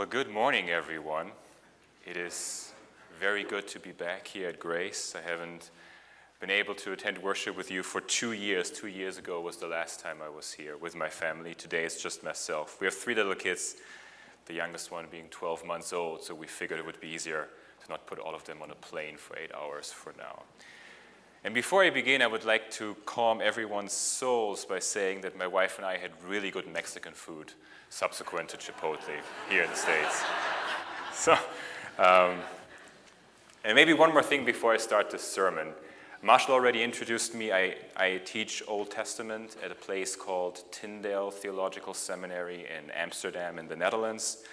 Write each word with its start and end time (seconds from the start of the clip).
Well, 0.00 0.08
good 0.08 0.30
morning, 0.30 0.70
everyone. 0.70 1.32
It 2.06 2.16
is 2.16 2.72
very 3.18 3.44
good 3.44 3.68
to 3.68 3.78
be 3.78 3.92
back 3.92 4.28
here 4.28 4.48
at 4.48 4.58
Grace. 4.58 5.14
I 5.14 5.20
haven't 5.20 5.68
been 6.40 6.48
able 6.50 6.74
to 6.76 6.92
attend 6.92 7.18
worship 7.18 7.54
with 7.54 7.70
you 7.70 7.82
for 7.82 8.00
two 8.00 8.32
years. 8.32 8.70
Two 8.70 8.86
years 8.86 9.18
ago 9.18 9.42
was 9.42 9.58
the 9.58 9.66
last 9.66 10.00
time 10.00 10.16
I 10.24 10.30
was 10.30 10.52
here 10.52 10.78
with 10.78 10.96
my 10.96 11.10
family. 11.10 11.52
Today 11.52 11.84
it's 11.84 12.02
just 12.02 12.24
myself. 12.24 12.80
We 12.80 12.86
have 12.86 12.94
three 12.94 13.14
little 13.14 13.34
kids, 13.34 13.76
the 14.46 14.54
youngest 14.54 14.90
one 14.90 15.04
being 15.10 15.26
12 15.28 15.66
months 15.66 15.92
old, 15.92 16.22
so 16.22 16.34
we 16.34 16.46
figured 16.46 16.78
it 16.78 16.86
would 16.86 16.98
be 17.02 17.08
easier 17.08 17.48
to 17.84 17.90
not 17.90 18.06
put 18.06 18.18
all 18.18 18.34
of 18.34 18.42
them 18.46 18.62
on 18.62 18.70
a 18.70 18.76
plane 18.76 19.18
for 19.18 19.36
eight 19.36 19.52
hours 19.54 19.92
for 19.92 20.14
now. 20.16 20.44
And 21.42 21.54
before 21.54 21.82
I 21.82 21.88
begin, 21.88 22.20
I 22.20 22.26
would 22.26 22.44
like 22.44 22.70
to 22.72 22.96
calm 23.06 23.40
everyone's 23.42 23.92
souls 23.92 24.66
by 24.66 24.78
saying 24.78 25.22
that 25.22 25.38
my 25.38 25.46
wife 25.46 25.78
and 25.78 25.86
I 25.86 25.96
had 25.96 26.10
really 26.28 26.50
good 26.50 26.70
Mexican 26.70 27.14
food 27.14 27.52
subsequent 27.88 28.50
to 28.50 28.58
Chipotle 28.58 28.98
here 29.48 29.62
in 29.62 29.70
the 29.70 29.76
States. 29.76 30.22
So, 31.12 31.32
um, 31.98 32.38
and 33.62 33.74
maybe 33.74 33.92
one 33.92 34.10
more 34.10 34.22
thing 34.22 34.46
before 34.46 34.72
I 34.72 34.78
start 34.78 35.10
this 35.10 35.22
sermon. 35.22 35.68
Marshall 36.22 36.54
already 36.54 36.82
introduced 36.82 37.34
me. 37.34 37.52
I, 37.52 37.74
I 37.94 38.22
teach 38.24 38.62
Old 38.66 38.90
Testament 38.90 39.56
at 39.62 39.70
a 39.70 39.74
place 39.74 40.16
called 40.16 40.62
Tyndale 40.70 41.30
Theological 41.30 41.92
Seminary 41.92 42.60
in 42.64 42.90
Amsterdam, 42.92 43.58
in 43.58 43.68
the 43.68 43.76
Netherlands. 43.76 44.44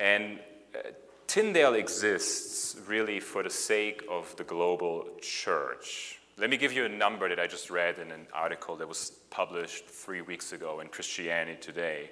And 0.00 0.40
uh, 0.74 0.88
Tyndale 1.26 1.74
exists 1.74 2.76
really 2.86 3.20
for 3.20 3.42
the 3.42 3.50
sake 3.50 4.02
of 4.10 4.34
the 4.36 4.44
global 4.44 5.08
church. 5.20 6.18
Let 6.36 6.50
me 6.50 6.56
give 6.56 6.72
you 6.72 6.84
a 6.84 6.88
number 6.88 7.28
that 7.28 7.38
I 7.38 7.46
just 7.46 7.70
read 7.70 7.98
in 7.98 8.10
an 8.10 8.26
article 8.32 8.76
that 8.76 8.88
was 8.88 9.12
published 9.30 9.86
three 9.86 10.20
weeks 10.20 10.52
ago 10.52 10.80
in 10.80 10.88
Christianity 10.88 11.58
Today. 11.60 12.10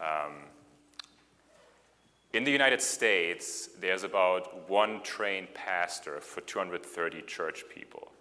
Um, 0.00 0.34
in 2.32 2.44
the 2.44 2.52
United 2.52 2.80
States, 2.80 3.70
there's 3.80 4.04
about 4.04 4.68
one 4.70 5.02
trained 5.02 5.52
pastor 5.52 6.20
for 6.20 6.40
230 6.42 7.22
church 7.22 7.64
people. 7.74 8.12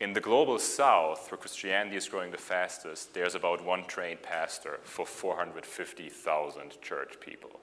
In 0.00 0.14
the 0.14 0.20
global 0.20 0.58
south, 0.58 1.30
where 1.30 1.36
Christianity 1.36 1.96
is 1.96 2.08
growing 2.08 2.30
the 2.30 2.38
fastest, 2.38 3.12
there's 3.12 3.34
about 3.34 3.62
one 3.62 3.84
trained 3.84 4.22
pastor 4.22 4.80
for 4.82 5.04
450,000 5.04 6.80
church 6.80 7.20
people. 7.20 7.60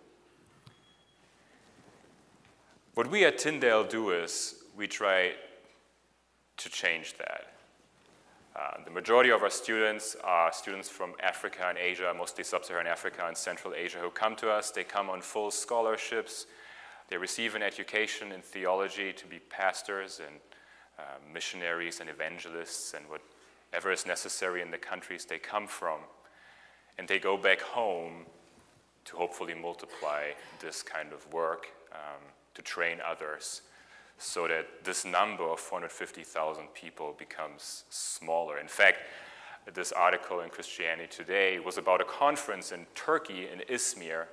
What 2.97 3.11
we 3.11 3.25
at 3.25 3.37
Tyndale 3.37 3.83
do 3.83 4.09
is 4.09 4.55
we 4.75 4.87
try 4.87 5.33
to 6.57 6.69
change 6.69 7.13
that. 7.19 7.53
Uh, 8.55 8.83
the 8.85 8.89
majority 8.89 9.29
of 9.29 9.43
our 9.43 9.51
students 9.51 10.15
are 10.23 10.51
students 10.51 10.89
from 10.89 11.13
Africa 11.21 11.67
and 11.69 11.77
Asia, 11.77 12.11
mostly 12.17 12.43
sub-Saharan 12.43 12.87
Africa 12.87 13.25
and 13.27 13.37
Central 13.37 13.75
Asia, 13.75 13.99
who 13.99 14.09
come 14.09 14.35
to 14.37 14.49
us. 14.49 14.71
They 14.71 14.83
come 14.83 15.11
on 15.11 15.21
full 15.21 15.51
scholarships. 15.51 16.47
They 17.07 17.17
receive 17.17 17.53
an 17.53 17.61
education 17.61 18.31
in 18.31 18.41
theology 18.41 19.13
to 19.13 19.27
be 19.27 19.37
pastors 19.47 20.19
and 20.19 20.37
uh, 20.97 21.03
missionaries 21.31 21.99
and 21.99 22.09
evangelists 22.09 22.95
and 22.95 23.05
whatever 23.05 23.91
is 23.91 24.07
necessary 24.07 24.63
in 24.63 24.71
the 24.71 24.79
countries 24.79 25.23
they 25.23 25.37
come 25.37 25.67
from. 25.67 25.99
And 26.97 27.07
they 27.07 27.19
go 27.19 27.37
back 27.37 27.61
home 27.61 28.25
to 29.05 29.17
hopefully 29.17 29.53
multiply 29.53 30.31
this 30.59 30.81
kind 30.81 31.13
of 31.13 31.31
work, 31.31 31.67
um, 31.91 32.23
to 32.57 32.63
train 32.63 32.97
others 33.07 33.61
so 34.17 34.47
that 34.47 34.83
this 34.83 35.05
number 35.05 35.43
of 35.43 35.59
450,000 35.59 36.73
people 36.73 37.15
becomes 37.19 37.83
smaller. 37.89 38.57
In 38.57 38.67
fact, 38.67 38.97
this 39.75 39.91
article 39.91 40.39
in 40.39 40.49
Christianity 40.49 41.07
Today 41.07 41.59
was 41.59 41.77
about 41.77 42.01
a 42.01 42.03
conference 42.03 42.71
in 42.71 42.87
Turkey, 42.95 43.47
in 43.47 43.59
Izmir, 43.69 44.25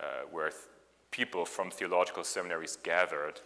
uh, 0.00 0.04
where 0.30 0.48
th- 0.48 0.62
people 1.10 1.44
from 1.44 1.70
theological 1.70 2.24
seminaries 2.24 2.76
gathered 2.76 3.40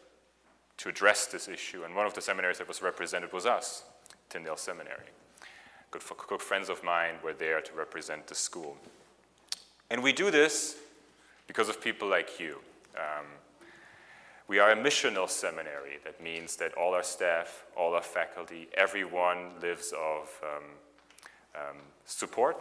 to 0.76 0.88
address 0.88 1.26
this 1.26 1.48
issue. 1.48 1.82
And 1.82 1.96
one 1.96 2.06
of 2.06 2.14
the 2.14 2.20
seminaries 2.20 2.58
that 2.58 2.68
was 2.68 2.80
represented 2.80 3.32
was 3.32 3.46
us, 3.46 3.82
Tyndale 4.28 4.56
Seminary. 4.56 5.10
Good, 5.90 6.02
good 6.28 6.42
friends 6.42 6.68
of 6.68 6.84
mine 6.84 7.14
were 7.24 7.32
there 7.32 7.60
to 7.60 7.72
represent 7.74 8.28
the 8.28 8.36
school. 8.36 8.76
And 9.90 10.04
we 10.04 10.12
do 10.12 10.30
this 10.30 10.76
because 11.48 11.68
of 11.68 11.80
people 11.80 12.08
like 12.08 12.38
you. 12.38 12.60
We 14.48 14.60
are 14.60 14.70
a 14.70 14.76
missional 14.76 15.28
seminary. 15.28 15.98
That 16.04 16.22
means 16.22 16.54
that 16.56 16.72
all 16.74 16.94
our 16.94 17.02
staff, 17.02 17.64
all 17.76 17.94
our 17.94 18.02
faculty, 18.02 18.68
everyone 18.74 19.50
lives 19.60 19.92
of 19.92 20.40
um, 20.44 20.64
um, 21.56 21.76
support. 22.04 22.56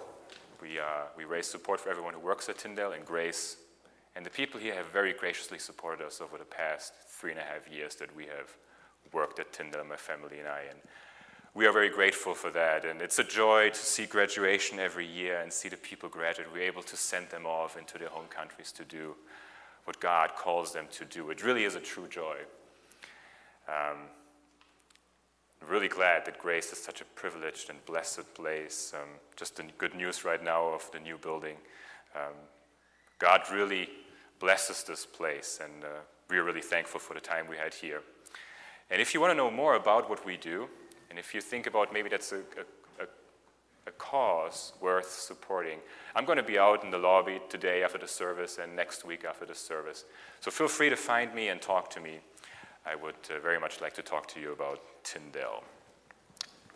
We, 0.60 0.80
uh, 0.80 1.04
we 1.16 1.26
raise 1.26 1.46
support 1.46 1.80
for 1.80 1.92
everyone 1.92 2.16
who 2.16 2.20
works 2.20 2.50
at 2.50 2.58
Tyndale 2.58 2.94
and 2.94 3.06
Grace. 3.06 3.58
And 4.16 4.26
the 4.26 4.32
people 4.32 4.60
here 4.60 4.74
have 4.74 4.88
very 4.88 5.14
graciously 5.14 5.60
supported 5.60 6.04
us 6.04 6.22
over 6.22 6.40
the 6.40 6.46
past 6.46 6.94
three 7.08 7.30
and 7.30 7.40
a 7.40 7.44
half 7.44 7.72
years 7.72 7.94
that 7.98 8.16
we 8.16 8.24
have 8.24 8.56
worked 9.14 9.38
at 9.40 9.54
Tyndale, 9.54 9.84
my 9.84 9.96
family 9.96 10.40
and 10.40 10.48
I. 10.48 10.62
And 10.68 10.80
we 11.54 11.68
are 11.68 11.72
very 11.72 11.90
grateful 11.90 12.34
for 12.34 12.50
that. 12.50 12.84
And 12.84 13.00
it's 13.00 13.20
a 13.20 13.24
joy 13.24 13.70
to 13.70 13.80
see 13.80 14.08
graduation 14.08 14.80
every 14.80 15.06
year 15.06 15.40
and 15.40 15.54
see 15.54 15.70
the 15.70 15.78
people 15.78 16.10
graduate. 16.10 16.48
We're 16.52 16.64
able 16.64 16.84
to 16.84 16.98
send 16.98 17.30
them 17.30 17.46
off 17.46 17.78
into 17.78 18.00
their 18.00 18.10
home 18.10 18.28
countries 18.28 18.72
to 18.72 18.84
do 18.84 19.16
what 19.86 20.00
God 20.00 20.36
calls 20.36 20.74
them 20.74 20.86
to 20.92 21.06
do. 21.06 21.30
It 21.30 21.44
really 21.44 21.64
is 21.64 21.76
a 21.76 21.80
true 21.80 22.08
joy. 22.08 22.38
Um, 23.68 23.98
I'm 25.62 25.68
really 25.70 25.88
glad 25.88 26.26
that 26.26 26.38
Grace 26.38 26.72
is 26.72 26.84
such 26.84 27.02
a 27.02 27.06
privileged 27.06 27.70
and 27.70 27.84
blessed 27.86 28.34
place. 28.34 28.94
Um, 28.96 29.10
just 29.36 29.56
the 29.56 29.64
good 29.78 29.96
news 29.96 30.26
right 30.26 30.44
now 30.44 30.68
of 30.68 30.90
the 30.92 31.00
new 31.00 31.18
building. 31.18 31.56
Um, 32.16 32.34
God 33.20 33.42
really 33.52 33.90
blesses 34.40 34.84
this 34.84 35.06
place, 35.06 35.60
and 35.64 35.84
uh, 35.84 35.88
we 36.30 36.38
are 36.38 36.44
really 36.44 36.62
thankful 36.62 37.00
for 37.00 37.14
the 37.14 37.22
time 37.22 37.48
we 37.48 37.58
had 37.58 37.74
here. 37.74 38.02
And 38.92 39.02
if 39.02 39.14
you 39.14 39.22
want 39.22 39.32
to 39.32 39.36
know 39.36 39.50
more 39.50 39.76
about 39.76 40.10
what 40.10 40.26
we 40.26 40.38
do, 40.38 40.68
and 41.10 41.18
if 41.18 41.34
you 41.34 41.42
think 41.42 41.66
about 41.66 41.94
maybe 41.94 42.10
that's 42.10 42.32
a, 42.32 42.40
a 42.40 42.66
a 43.88 43.92
cause 43.92 44.74
worth 44.82 45.12
supporting. 45.12 45.80
I'm 46.16 46.26
going 46.26 46.38
to 46.38 46.44
be 46.44 46.58
out 46.58 46.84
in 46.84 46.90
the 46.90 46.98
lobby 46.98 47.40
today 47.50 47.84
after 47.84 47.98
the 47.98 48.08
service 48.08 48.58
and 48.62 48.76
next 48.76 49.06
week 49.06 49.26
after 49.26 49.46
the 49.46 49.54
service. 49.54 50.06
So 50.40 50.50
feel 50.50 50.68
free 50.68 50.90
to 50.90 50.96
find 50.96 51.34
me 51.36 51.50
and 51.50 51.62
talk 51.62 51.90
to 51.92 52.00
me. 52.00 52.20
I 52.86 52.96
would 52.96 53.16
uh, 53.30 53.40
very 53.42 53.60
much 53.60 53.82
like 53.82 53.94
to 53.96 54.02
talk 54.02 54.28
to 54.30 54.40
you 54.40 54.52
about 54.54 54.80
Tyndale. 55.04 55.64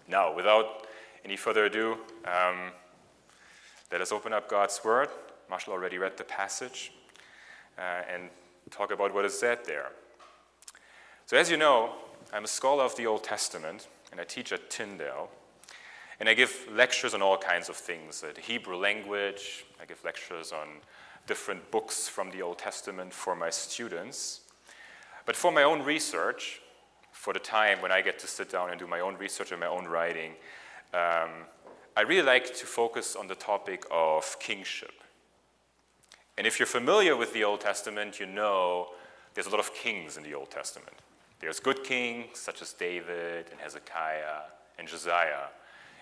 Now, 0.08 0.36
without 0.36 0.88
any 1.24 1.36
further 1.36 1.66
ado, 1.66 1.98
um, 2.26 2.72
let 3.92 4.02
us 4.02 4.12
open 4.12 4.34
up 4.34 4.50
God's 4.50 4.80
Word. 4.84 5.10
Marshall 5.50 5.74
already 5.74 5.98
read 5.98 6.18
the 6.18 6.24
passage 6.24 6.92
uh, 7.78 8.02
and 8.12 8.30
talk 8.70 8.92
about 8.92 9.14
what 9.14 9.26
is 9.26 9.38
said 9.38 9.60
there. 9.66 9.92
So, 11.26 11.38
as 11.38 11.50
you 11.50 11.58
know, 11.58 11.94
I'm 12.34 12.44
a 12.44 12.48
scholar 12.48 12.84
of 12.84 12.96
the 12.96 13.08
Old 13.08 13.24
Testament 13.24 13.88
and 14.12 14.20
I 14.20 14.24
teach 14.24 14.52
at 14.52 14.70
Tyndale. 14.70 15.30
And 16.20 16.28
I 16.28 16.34
give 16.34 16.68
lectures 16.74 17.14
on 17.14 17.22
all 17.22 17.38
kinds 17.38 17.70
of 17.70 17.76
things 17.76 18.24
uh, 18.24 18.34
the 18.34 18.42
Hebrew 18.42 18.76
language, 18.76 19.66
I 19.82 19.86
give 19.86 20.04
lectures 20.04 20.52
on 20.52 20.68
different 21.28 21.70
books 21.72 22.08
from 22.08 22.32
the 22.32 22.42
Old 22.42 22.58
Testament 22.58 23.14
for 23.14 23.36
my 23.36 23.50
students. 23.50 24.42
But 25.26 25.36
for 25.36 25.52
my 25.52 25.64
own 25.64 25.84
research, 25.84 26.62
for 27.12 27.34
the 27.34 27.40
time 27.40 27.82
when 27.82 27.92
I 27.92 28.02
get 28.02 28.18
to 28.20 28.28
sit 28.28 28.50
down 28.50 28.72
and 28.72 28.80
do 28.80 28.88
my 28.88 29.00
own 29.00 29.16
research 29.18 29.52
and 29.52 29.60
my 29.60 29.68
own 29.68 29.86
writing, 29.86 30.32
um, 30.94 31.46
I 31.96 32.02
really 32.02 32.26
like 32.26 32.56
to 32.56 32.66
focus 32.66 33.16
on 33.16 33.28
the 33.28 33.36
topic 33.36 33.84
of 33.92 34.40
kingship. 34.40 34.94
And 36.38 36.48
if 36.48 36.60
you're 36.60 36.66
familiar 36.66 37.16
with 37.16 37.34
the 37.34 37.44
Old 37.44 37.62
Testament, 37.62 38.20
you 38.20 38.26
know 38.26 38.90
there's 39.34 39.48
a 39.48 39.50
lot 39.50 39.60
of 39.60 39.74
kings 39.74 40.18
in 40.18 40.24
the 40.24 40.34
Old 40.34 40.50
Testament. 40.50 40.96
There's 41.40 41.60
good 41.60 41.84
kings, 41.84 42.40
such 42.40 42.62
as 42.62 42.74
David 42.74 43.48
and 43.52 43.60
Hezekiah 43.60 44.42
and 44.78 44.88
Josiah. 44.88 45.48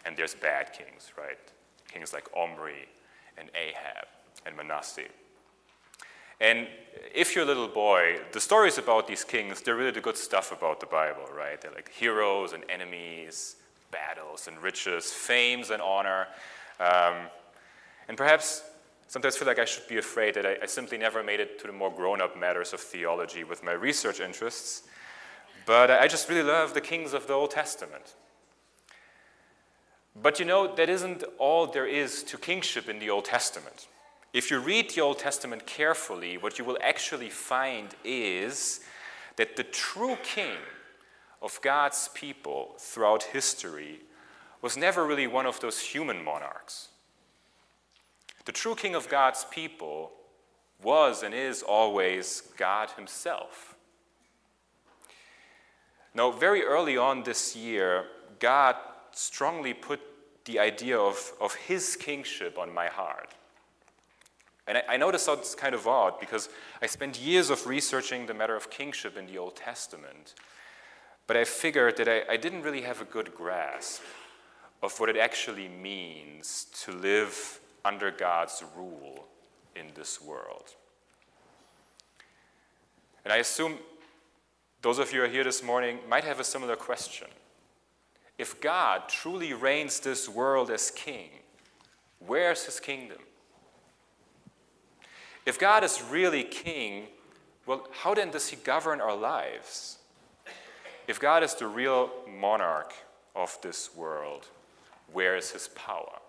And 0.07 0.15
there's 0.15 0.33
bad 0.33 0.71
kings, 0.71 1.11
right? 1.17 1.37
Kings 1.91 2.13
like 2.13 2.29
Omri 2.35 2.87
and 3.37 3.49
Ahab 3.53 4.07
and 4.45 4.55
Manasseh. 4.55 5.09
And 6.39 6.67
if 7.13 7.35
you're 7.35 7.43
a 7.43 7.47
little 7.47 7.67
boy, 7.67 8.19
the 8.31 8.39
stories 8.39 8.77
about 8.77 9.07
these 9.07 9.25
kings, 9.25 9.61
they're 9.61 9.75
really 9.75 9.91
the 9.91 10.01
good 10.01 10.15
stuff 10.15 10.53
about 10.53 10.79
the 10.79 10.85
Bible, 10.85 11.25
right? 11.35 11.59
They're 11.59 11.71
like 11.71 11.91
heroes 11.91 12.53
and 12.53 12.63
enemies, 12.69 13.57
battles 13.91 14.47
and 14.47 14.57
riches, 14.63 15.11
fames 15.11 15.71
and 15.71 15.81
honor. 15.81 16.27
Um, 16.79 17.27
and 18.07 18.15
perhaps 18.15 18.63
sometimes 19.07 19.35
feel 19.35 19.47
like 19.47 19.59
I 19.59 19.65
should 19.65 19.87
be 19.89 19.97
afraid 19.97 20.35
that 20.35 20.45
I, 20.45 20.57
I 20.63 20.65
simply 20.67 20.97
never 20.97 21.21
made 21.21 21.41
it 21.41 21.59
to 21.59 21.67
the 21.67 21.73
more 21.73 21.91
grown 21.91 22.21
up 22.21 22.37
matters 22.37 22.71
of 22.71 22.79
theology 22.79 23.43
with 23.43 23.61
my 23.61 23.73
research 23.73 24.21
interests. 24.21 24.83
But 25.65 25.91
I 25.91 26.07
just 26.07 26.29
really 26.29 26.43
love 26.43 26.73
the 26.73 26.81
kings 26.81 27.13
of 27.13 27.27
the 27.27 27.33
Old 27.33 27.51
Testament. 27.51 28.13
But 30.21 30.39
you 30.39 30.45
know, 30.45 30.73
that 30.75 30.89
isn't 30.89 31.23
all 31.37 31.67
there 31.67 31.85
is 31.85 32.23
to 32.23 32.37
kingship 32.37 32.89
in 32.89 32.99
the 32.99 33.09
Old 33.09 33.25
Testament. 33.25 33.87
If 34.33 34.51
you 34.51 34.59
read 34.59 34.89
the 34.89 35.01
Old 35.01 35.19
Testament 35.19 35.65
carefully, 35.65 36.37
what 36.37 36.59
you 36.59 36.65
will 36.65 36.77
actually 36.81 37.29
find 37.29 37.95
is 38.03 38.81
that 39.35 39.55
the 39.55 39.63
true 39.63 40.17
king 40.23 40.57
of 41.41 41.59
God's 41.61 42.09
people 42.13 42.73
throughout 42.79 43.23
history 43.23 43.99
was 44.61 44.75
never 44.75 45.05
really 45.05 45.27
one 45.27 45.45
of 45.45 45.59
those 45.59 45.79
human 45.79 46.23
monarchs. 46.23 46.89
The 48.45 48.51
true 48.51 48.75
king 48.75 48.95
of 48.95 49.09
God's 49.09 49.45
people 49.51 50.11
was 50.81 51.21
and 51.21 51.33
is 51.33 51.61
always 51.61 52.41
God 52.57 52.91
Himself. 52.91 53.75
Now, 56.13 56.31
very 56.31 56.63
early 56.63 56.97
on 56.97 57.23
this 57.23 57.55
year, 57.55 58.05
God 58.39 58.75
strongly 59.17 59.73
put 59.73 59.99
the 60.45 60.59
idea 60.59 60.97
of, 60.97 61.33
of 61.41 61.55
His 61.55 61.95
kingship 61.95 62.57
on 62.57 62.73
my 62.73 62.87
heart. 62.87 63.33
And 64.67 64.77
I, 64.77 64.83
I 64.89 64.97
know 64.97 65.11
this 65.11 65.23
sounds 65.23 65.55
kind 65.55 65.73
of 65.73 65.87
odd 65.87 66.19
because 66.19 66.49
I 66.81 66.85
spent 66.85 67.19
years 67.19 67.49
of 67.49 67.65
researching 67.65 68.25
the 68.25 68.33
matter 68.33 68.55
of 68.55 68.69
kingship 68.69 69.17
in 69.17 69.25
the 69.25 69.37
Old 69.37 69.55
Testament. 69.55 70.35
But 71.25 71.37
I 71.37 71.43
figured 71.43 71.97
that 71.97 72.07
I, 72.07 72.33
I 72.33 72.37
didn't 72.37 72.61
really 72.61 72.81
have 72.81 73.01
a 73.01 73.05
good 73.05 73.33
grasp 73.33 74.01
of 74.83 74.97
what 74.99 75.09
it 75.09 75.17
actually 75.17 75.67
means 75.67 76.67
to 76.83 76.91
live 76.91 77.59
under 77.83 78.11
God's 78.11 78.63
rule 78.75 79.25
in 79.75 79.87
this 79.95 80.21
world. 80.21 80.75
And 83.25 83.33
I 83.33 83.37
assume 83.37 83.79
those 84.81 84.99
of 84.99 85.11
you 85.11 85.19
who 85.19 85.25
are 85.25 85.29
here 85.29 85.43
this 85.43 85.63
morning 85.63 85.99
might 86.07 86.23
have 86.23 86.39
a 86.39 86.43
similar 86.43 86.75
question. 86.75 87.27
If 88.37 88.61
God 88.61 89.09
truly 89.09 89.53
reigns 89.53 89.99
this 89.99 90.29
world 90.29 90.69
as 90.69 90.91
king, 90.91 91.29
where's 92.19 92.65
his 92.65 92.79
kingdom? 92.79 93.17
If 95.45 95.57
God 95.57 95.83
is 95.83 96.03
really 96.03 96.43
king, 96.43 97.07
well, 97.65 97.87
how 97.91 98.13
then 98.13 98.31
does 98.31 98.49
he 98.49 98.57
govern 98.57 99.01
our 99.01 99.15
lives? 99.15 99.97
If 101.07 101.19
God 101.19 101.41
is 101.41 101.55
the 101.55 101.67
real 101.67 102.11
monarch 102.29 102.93
of 103.35 103.57
this 103.61 103.95
world, 103.95 104.47
where 105.11 105.37
is 105.37 105.51
his 105.51 105.69
power? 105.69 106.19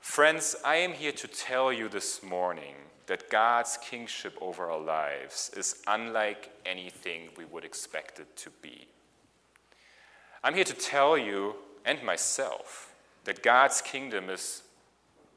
Friends, 0.00 0.54
I 0.64 0.76
am 0.76 0.92
here 0.92 1.12
to 1.12 1.26
tell 1.26 1.72
you 1.72 1.88
this 1.88 2.22
morning 2.22 2.74
that 3.06 3.30
God's 3.30 3.78
kingship 3.80 4.36
over 4.40 4.70
our 4.70 4.80
lives 4.80 5.50
is 5.56 5.82
unlike 5.86 6.50
anything 6.64 7.28
we 7.36 7.44
would 7.44 7.64
expect 7.64 8.18
it 8.18 8.36
to 8.36 8.50
be. 8.62 8.88
I'm 10.42 10.54
here 10.54 10.64
to 10.64 10.74
tell 10.74 11.16
you 11.16 11.56
and 11.84 12.02
myself 12.02 12.94
that 13.24 13.42
God's 13.42 13.80
kingdom 13.80 14.30
is 14.30 14.62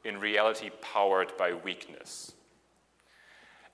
in 0.04 0.18
reality 0.18 0.70
powered 0.80 1.36
by 1.36 1.52
weakness. 1.52 2.32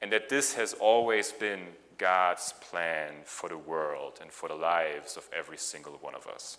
And 0.03 0.13
that 0.13 0.29
this 0.29 0.55
has 0.55 0.75
always 0.75 1.33
been 1.33 1.61
God's 1.99 2.53
plan 2.61 3.15
for 3.25 3.49
the 3.49 3.57
world 3.57 4.19
and 4.21 4.31
for 4.31 4.49
the 4.49 4.55
lives 4.55 5.17
of 5.17 5.29
every 5.37 5.57
single 5.57 5.95
one 6.01 6.15
of 6.15 6.27
us. 6.27 6.59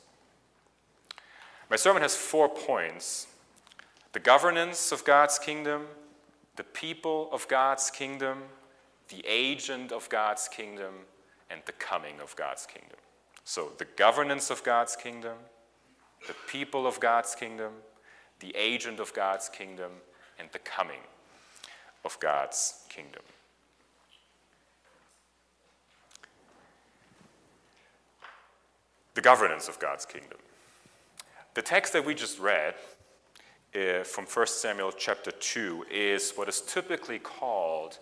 My 1.69 1.75
sermon 1.75 2.01
has 2.01 2.15
four 2.15 2.49
points 2.49 3.27
the 4.13 4.19
governance 4.19 4.91
of 4.91 5.03
God's 5.03 5.37
kingdom, 5.37 5.85
the 6.57 6.63
people 6.63 7.29
of 7.31 7.47
God's 7.47 7.89
kingdom, 7.89 8.39
the 9.09 9.23
agent 9.25 9.91
of 9.91 10.09
God's 10.09 10.47
kingdom, 10.47 10.93
and 11.49 11.61
the 11.65 11.71
coming 11.71 12.19
of 12.19 12.35
God's 12.35 12.65
kingdom. 12.65 12.97
So, 13.45 13.71
the 13.77 13.85
governance 13.85 14.49
of 14.49 14.63
God's 14.63 14.95
kingdom, 14.95 15.37
the 16.27 16.35
people 16.49 16.85
of 16.85 16.99
God's 16.99 17.35
kingdom, 17.35 17.71
the 18.39 18.53
agent 18.55 18.99
of 18.99 19.13
God's 19.13 19.47
kingdom, 19.47 19.91
and 20.37 20.49
the 20.51 20.59
coming 20.59 20.99
of 22.03 22.19
God's 22.19 22.83
kingdom. 22.89 23.21
The 29.13 29.21
governance 29.21 29.67
of 29.69 29.79
God's 29.79 30.05
kingdom. 30.05 30.37
The 31.53 31.61
text 31.61 31.93
that 31.93 32.05
we 32.05 32.13
just 32.13 32.39
read 32.39 32.75
uh, 33.75 34.03
from 34.03 34.25
1 34.25 34.47
Samuel 34.47 34.91
chapter 34.91 35.31
2 35.31 35.85
is 35.91 36.31
what 36.35 36.49
is 36.49 36.61
typically 36.61 37.19
called 37.19 37.99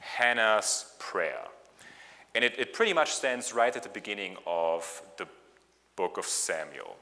Hannah's 0.00 0.92
prayer. 0.98 1.46
And 2.34 2.44
it, 2.44 2.58
it 2.58 2.72
pretty 2.72 2.92
much 2.92 3.12
stands 3.12 3.54
right 3.54 3.74
at 3.74 3.82
the 3.82 3.88
beginning 3.88 4.36
of 4.46 5.02
the 5.16 5.26
book 5.96 6.18
of 6.18 6.26
Samuel. 6.26 6.96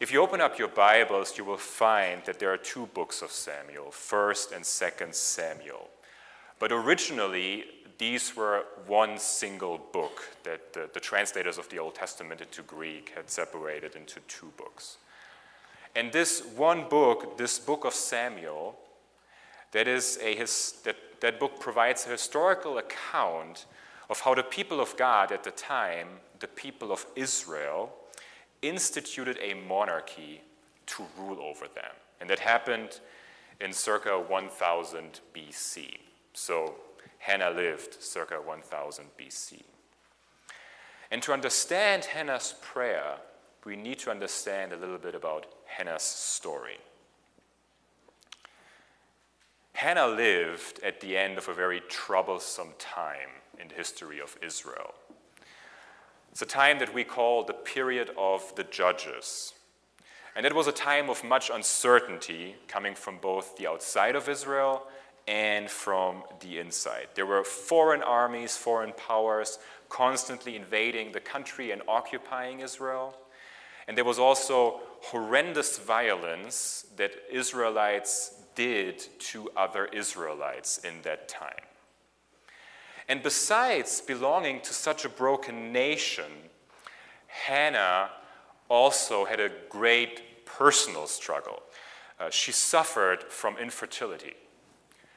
If 0.00 0.12
you 0.12 0.22
open 0.22 0.40
up 0.40 0.58
your 0.58 0.68
Bibles, 0.68 1.36
you 1.36 1.44
will 1.44 1.56
find 1.56 2.22
that 2.24 2.38
there 2.38 2.52
are 2.52 2.56
two 2.56 2.86
books 2.94 3.22
of 3.22 3.30
Samuel, 3.30 3.86
1st 3.90 4.52
and 4.56 4.64
2nd 4.64 5.14
Samuel. 5.14 5.88
But 6.58 6.72
originally, 6.72 7.64
these 7.98 8.34
were 8.34 8.64
one 8.86 9.18
single 9.18 9.78
book 9.92 10.26
that 10.44 10.72
the, 10.72 10.88
the, 10.94 11.00
translators 11.00 11.58
of 11.58 11.68
the 11.68 11.78
Old 11.78 11.94
Testament 11.94 12.40
into 12.40 12.62
Greek 12.62 13.12
had 13.14 13.28
separated 13.28 13.94
into 13.94 14.20
two 14.20 14.50
books. 14.56 14.96
And 15.94 16.12
this 16.12 16.42
one 16.56 16.88
book, 16.88 17.36
this 17.36 17.58
book 17.58 17.84
of 17.84 17.94
Samuel, 17.94 18.78
that, 19.72 19.88
is 19.88 20.18
a 20.22 20.34
his, 20.36 20.74
that, 20.84 20.96
that 21.20 21.40
book 21.40 21.58
provides 21.60 22.06
a 22.06 22.10
historical 22.10 22.78
account 22.78 23.66
of 24.08 24.20
how 24.20 24.34
the 24.34 24.42
people 24.42 24.80
of 24.80 24.96
God 24.96 25.32
at 25.32 25.44
the 25.44 25.50
time, 25.50 26.08
the 26.40 26.48
people 26.48 26.92
of 26.92 27.06
Israel, 27.16 27.92
instituted 28.62 29.38
a 29.40 29.54
monarchy 29.54 30.42
to 30.86 31.04
rule 31.18 31.40
over 31.40 31.66
them. 31.66 31.92
And 32.20 32.28
that 32.28 32.40
happened 32.40 33.00
in 33.60 33.72
circa 33.72 34.18
1000 34.18 35.20
BC. 35.34 35.96
So 36.32 36.74
Hannah 37.18 37.50
lived 37.50 38.02
circa 38.02 38.36
1000 38.36 39.04
BC. 39.18 39.62
And 41.10 41.22
to 41.22 41.32
understand 41.32 42.04
Hannah's 42.06 42.54
prayer, 42.60 43.16
we 43.64 43.76
need 43.76 43.98
to 44.00 44.10
understand 44.10 44.72
a 44.72 44.76
little 44.76 44.98
bit 44.98 45.14
about 45.14 45.46
Hannah's 45.76 46.02
story. 46.02 46.78
Hannah 49.72 50.08
lived 50.08 50.80
at 50.84 51.00
the 51.00 51.16
end 51.16 51.38
of 51.38 51.48
a 51.48 51.54
very 51.54 51.80
troublesome 51.88 52.74
time 52.78 53.30
in 53.58 53.68
the 53.68 53.74
history 53.74 54.20
of 54.20 54.36
Israel. 54.42 54.94
It's 56.32 56.42
a 56.42 56.46
time 56.46 56.78
that 56.80 56.92
we 56.92 57.04
call 57.04 57.44
the 57.44 57.54
period 57.54 58.10
of 58.18 58.54
the 58.56 58.64
judges. 58.64 59.54
And 60.36 60.44
it 60.44 60.54
was 60.54 60.66
a 60.66 60.72
time 60.72 61.08
of 61.08 61.24
much 61.24 61.50
uncertainty 61.52 62.56
coming 62.68 62.94
from 62.94 63.18
both 63.18 63.56
the 63.56 63.66
outside 63.66 64.16
of 64.16 64.28
Israel 64.28 64.86
and 65.26 65.70
from 65.70 66.24
the 66.40 66.58
inside. 66.58 67.08
There 67.14 67.26
were 67.26 67.44
foreign 67.44 68.02
armies, 68.02 68.56
foreign 68.56 68.92
powers 68.92 69.58
constantly 69.88 70.56
invading 70.56 71.12
the 71.12 71.20
country 71.20 71.70
and 71.70 71.82
occupying 71.88 72.60
Israel. 72.60 73.16
And 73.88 73.96
there 73.96 74.04
was 74.04 74.18
also 74.18 74.80
horrendous 75.02 75.78
violence 75.78 76.86
that 76.96 77.12
Israelites 77.30 78.34
did 78.54 78.98
to 79.18 79.48
other 79.56 79.86
Israelites 79.86 80.78
in 80.78 81.02
that 81.02 81.28
time. 81.28 81.64
And 83.08 83.22
besides 83.22 84.00
belonging 84.00 84.60
to 84.60 84.72
such 84.72 85.04
a 85.04 85.08
broken 85.08 85.72
nation, 85.72 86.30
Hannah 87.26 88.10
also 88.68 89.24
had 89.24 89.40
a 89.40 89.50
great 89.68 90.46
personal 90.46 91.06
struggle. 91.06 91.62
Uh, 92.18 92.30
she 92.30 92.52
suffered 92.52 93.24
from 93.24 93.56
infertility. 93.58 94.34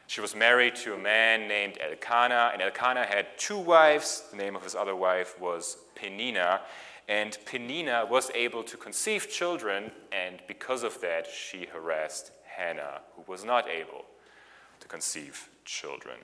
She 0.07 0.21
was 0.21 0.35
married 0.35 0.75
to 0.77 0.93
a 0.93 0.97
man 0.97 1.47
named 1.47 1.77
Elkanah, 1.81 2.51
and 2.53 2.61
Elkanah 2.61 3.05
had 3.05 3.37
two 3.37 3.57
wives. 3.57 4.23
The 4.31 4.37
name 4.37 4.55
of 4.55 4.63
his 4.63 4.75
other 4.75 4.95
wife 4.95 5.39
was 5.39 5.77
Penina, 5.95 6.61
and 7.07 7.37
Penina 7.45 8.07
was 8.07 8.31
able 8.33 8.63
to 8.63 8.77
conceive 8.77 9.29
children, 9.29 9.91
and 10.11 10.39
because 10.47 10.83
of 10.83 11.01
that, 11.01 11.27
she 11.27 11.65
harassed 11.65 12.31
Hannah, 12.45 13.01
who 13.15 13.31
was 13.31 13.43
not 13.43 13.67
able 13.67 14.05
to 14.79 14.87
conceive 14.87 15.49
children. 15.65 16.17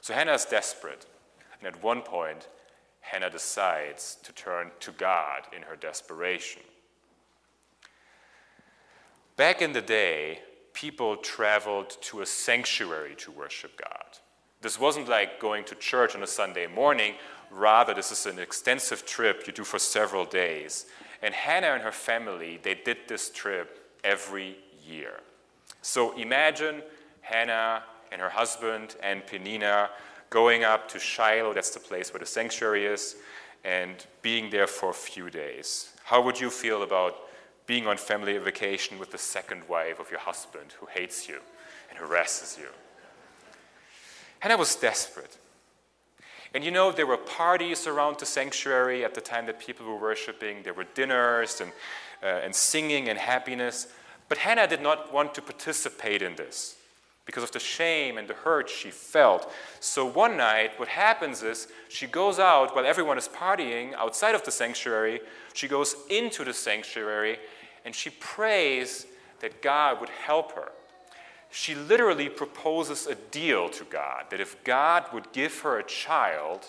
So 0.00 0.14
Hannah 0.14 0.34
is 0.34 0.44
desperate. 0.44 1.06
And 1.58 1.66
at 1.74 1.82
one 1.82 2.02
point, 2.02 2.48
Hannah 3.00 3.30
decides 3.30 4.18
to 4.24 4.32
turn 4.32 4.70
to 4.80 4.92
God 4.92 5.42
in 5.54 5.62
her 5.62 5.76
desperation. 5.76 6.62
Back 9.36 9.62
in 9.62 9.72
the 9.72 9.82
day, 9.82 10.40
people 10.72 11.16
traveled 11.16 11.96
to 12.02 12.20
a 12.20 12.26
sanctuary 12.26 13.14
to 13.16 13.30
worship 13.30 13.80
God. 13.80 14.18
This 14.60 14.80
wasn't 14.80 15.08
like 15.08 15.40
going 15.40 15.64
to 15.64 15.74
church 15.74 16.14
on 16.14 16.22
a 16.22 16.26
Sunday 16.26 16.66
morning, 16.66 17.14
rather, 17.50 17.94
this 17.94 18.12
is 18.12 18.26
an 18.26 18.38
extensive 18.38 19.06
trip 19.06 19.44
you 19.46 19.52
do 19.52 19.64
for 19.64 19.78
several 19.78 20.24
days. 20.24 20.86
And 21.22 21.34
Hannah 21.34 21.68
and 21.68 21.82
her 21.82 21.92
family, 21.92 22.58
they 22.62 22.74
did 22.74 22.98
this 23.08 23.30
trip 23.30 23.92
every 24.04 24.56
year. 24.86 25.20
So 25.82 26.16
imagine 26.16 26.82
Hannah 27.20 27.82
and 28.12 28.20
her 28.20 28.28
husband 28.28 28.96
and 29.02 29.22
Penina 29.26 29.88
going 30.30 30.64
up 30.64 30.88
to 30.88 30.98
Shiloh, 30.98 31.54
that's 31.54 31.70
the 31.70 31.80
place 31.80 32.12
where 32.12 32.20
the 32.20 32.26
sanctuary 32.26 32.86
is, 32.86 33.16
and 33.64 34.06
being 34.22 34.50
there 34.50 34.66
for 34.66 34.90
a 34.90 34.94
few 34.94 35.30
days. 35.30 35.92
How 36.04 36.22
would 36.22 36.40
you 36.40 36.50
feel 36.50 36.82
about 36.82 37.16
being 37.66 37.86
on 37.86 37.96
family 37.96 38.36
vacation 38.38 38.98
with 38.98 39.10
the 39.10 39.18
second 39.18 39.68
wife 39.68 39.98
of 39.98 40.10
your 40.10 40.20
husband 40.20 40.74
who 40.78 40.86
hates 40.86 41.28
you 41.28 41.40
and 41.90 41.98
harasses 41.98 42.58
you? 42.60 42.68
Hannah 44.38 44.56
was 44.56 44.76
desperate. 44.76 45.36
And 46.56 46.64
you 46.64 46.70
know, 46.70 46.90
there 46.90 47.06
were 47.06 47.18
parties 47.18 47.86
around 47.86 48.18
the 48.18 48.24
sanctuary 48.24 49.04
at 49.04 49.12
the 49.12 49.20
time 49.20 49.44
that 49.44 49.60
people 49.60 49.84
were 49.84 50.00
worshiping. 50.00 50.62
There 50.62 50.72
were 50.72 50.86
dinners 50.94 51.60
and, 51.60 51.70
uh, 52.22 52.40
and 52.44 52.54
singing 52.54 53.10
and 53.10 53.18
happiness. 53.18 53.88
But 54.30 54.38
Hannah 54.38 54.66
did 54.66 54.80
not 54.80 55.12
want 55.12 55.34
to 55.34 55.42
participate 55.42 56.22
in 56.22 56.34
this 56.36 56.76
because 57.26 57.42
of 57.42 57.52
the 57.52 57.58
shame 57.58 58.16
and 58.16 58.26
the 58.26 58.32
hurt 58.32 58.70
she 58.70 58.90
felt. 58.90 59.52
So 59.80 60.06
one 60.06 60.38
night, 60.38 60.78
what 60.78 60.88
happens 60.88 61.42
is 61.42 61.68
she 61.90 62.06
goes 62.06 62.38
out 62.38 62.74
while 62.74 62.86
everyone 62.86 63.18
is 63.18 63.28
partying 63.28 63.92
outside 63.92 64.34
of 64.34 64.42
the 64.42 64.50
sanctuary. 64.50 65.20
She 65.52 65.68
goes 65.68 65.94
into 66.08 66.42
the 66.42 66.54
sanctuary 66.54 67.36
and 67.84 67.94
she 67.94 68.08
prays 68.08 69.06
that 69.40 69.60
God 69.60 70.00
would 70.00 70.08
help 70.08 70.52
her. 70.52 70.72
She 71.58 71.74
literally 71.74 72.28
proposes 72.28 73.06
a 73.06 73.14
deal 73.14 73.70
to 73.70 73.84
God 73.84 74.26
that 74.28 74.40
if 74.40 74.62
God 74.62 75.06
would 75.14 75.32
give 75.32 75.60
her 75.60 75.78
a 75.78 75.82
child, 75.82 76.66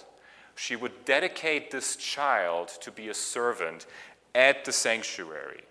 she 0.55 0.77
would 0.77 1.03
dedicate 1.03 1.71
this 1.71 1.97
child 1.97 2.69
to 2.79 2.89
be 2.89 3.09
a 3.09 3.13
servant 3.13 3.85
at 4.33 4.63
the 4.63 4.71
sanctuary. 4.71 5.63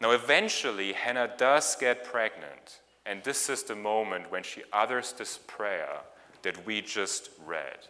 Now, 0.00 0.12
eventually, 0.12 0.94
Hannah 0.94 1.34
does 1.36 1.76
get 1.76 2.02
pregnant, 2.02 2.80
and 3.04 3.22
this 3.22 3.50
is 3.50 3.64
the 3.64 3.76
moment 3.76 4.30
when 4.30 4.42
she 4.42 4.62
utters 4.72 5.12
this 5.12 5.38
prayer 5.46 5.98
that 6.40 6.64
we 6.64 6.80
just 6.80 7.28
read. 7.44 7.88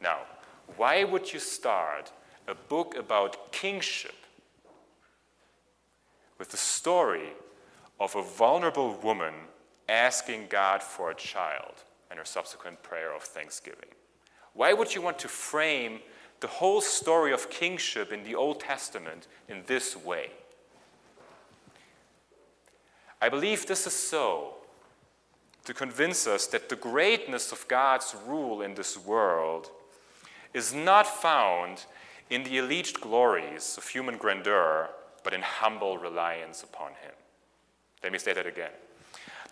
Now, 0.00 0.18
why 0.76 1.02
would 1.02 1.32
you 1.32 1.40
start 1.40 2.12
a 2.46 2.54
book 2.54 2.94
about 2.96 3.50
kingship 3.50 4.23
with 6.38 6.50
the 6.50 6.56
story 6.56 7.32
of 8.00 8.14
a 8.16 8.22
vulnerable 8.22 8.98
woman 9.02 9.34
asking 9.88 10.46
God 10.48 10.82
for 10.82 11.10
a 11.10 11.14
child 11.14 11.74
and 12.10 12.18
her 12.18 12.24
subsequent 12.24 12.82
prayer 12.82 13.14
of 13.14 13.22
thanksgiving? 13.22 13.90
Why 14.52 14.72
would 14.72 14.94
you 14.94 15.02
want 15.02 15.18
to 15.20 15.28
frame 15.28 16.00
the 16.40 16.46
whole 16.46 16.80
story 16.80 17.32
of 17.32 17.50
kingship 17.50 18.12
in 18.12 18.24
the 18.24 18.34
Old 18.34 18.60
Testament 18.60 19.26
in 19.48 19.62
this 19.66 19.96
way? 19.96 20.30
I 23.20 23.28
believe 23.28 23.66
this 23.66 23.86
is 23.86 23.94
so 23.94 24.54
to 25.64 25.72
convince 25.72 26.26
us 26.26 26.46
that 26.48 26.68
the 26.68 26.76
greatness 26.76 27.52
of 27.52 27.66
God's 27.68 28.14
rule 28.26 28.60
in 28.60 28.74
this 28.74 28.98
world 28.98 29.70
is 30.52 30.74
not 30.74 31.06
found 31.06 31.86
in 32.30 32.44
the 32.44 32.58
elite 32.58 32.94
glories 33.00 33.76
of 33.78 33.88
human 33.88 34.16
grandeur, 34.16 34.90
but 35.24 35.34
in 35.34 35.42
humble 35.42 35.98
reliance 35.98 36.62
upon 36.62 36.90
Him. 36.90 37.12
Let 38.02 38.12
me 38.12 38.18
say 38.18 38.32
that 38.34 38.46
again. 38.46 38.70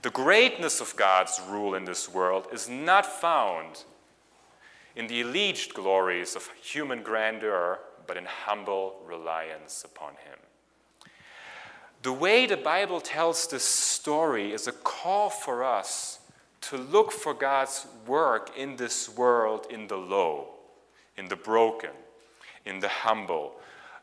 The 0.03 0.11
greatness 0.11 0.81
of 0.81 0.95
God's 0.97 1.41
rule 1.49 1.75
in 1.75 1.85
this 1.85 2.09
world 2.09 2.47
is 2.53 2.69
not 2.69 3.07
found 3.07 3.85
in 4.95 5.07
the 5.07 5.23
alleged 5.23 5.75
glories 5.75 6.37
of 6.37 6.49
human 6.61 7.03
grandeur, 7.03 7.79
but 8.07 8.17
in 8.17 8.27
humble 8.27 9.01
reliance 9.07 9.85
upon 9.85 10.11
Him. 10.11 10.39
The 12.03 12.13
way 12.13 12.47
the 12.47 12.57
Bible 12.57 13.01
tells 13.01 13.47
this 13.47 13.65
story 13.65 14.53
is 14.53 14.67
a 14.67 14.73
call 14.73 15.31
for 15.31 15.65
us 15.65 16.19
to 16.63 16.77
look 16.77 17.13
for 17.13 17.33
God's 17.33 17.87
work 18.07 18.51
in 18.57 18.77
this 18.77 19.09
world 19.09 19.67
in 19.71 19.87
the 19.87 19.97
low, 19.97 20.49
in 21.17 21.29
the 21.29 21.37
broken, 21.37 21.91
in 22.67 22.81
the 22.81 22.89
humble, 22.89 23.55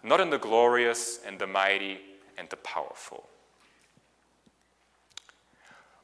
not 0.03 0.19
in 0.19 0.29
the 0.29 0.37
glorious 0.37 1.19
and 1.25 1.39
the 1.39 1.47
mighty 1.47 1.99
and 2.37 2.49
the 2.49 2.57
powerful. 2.57 3.27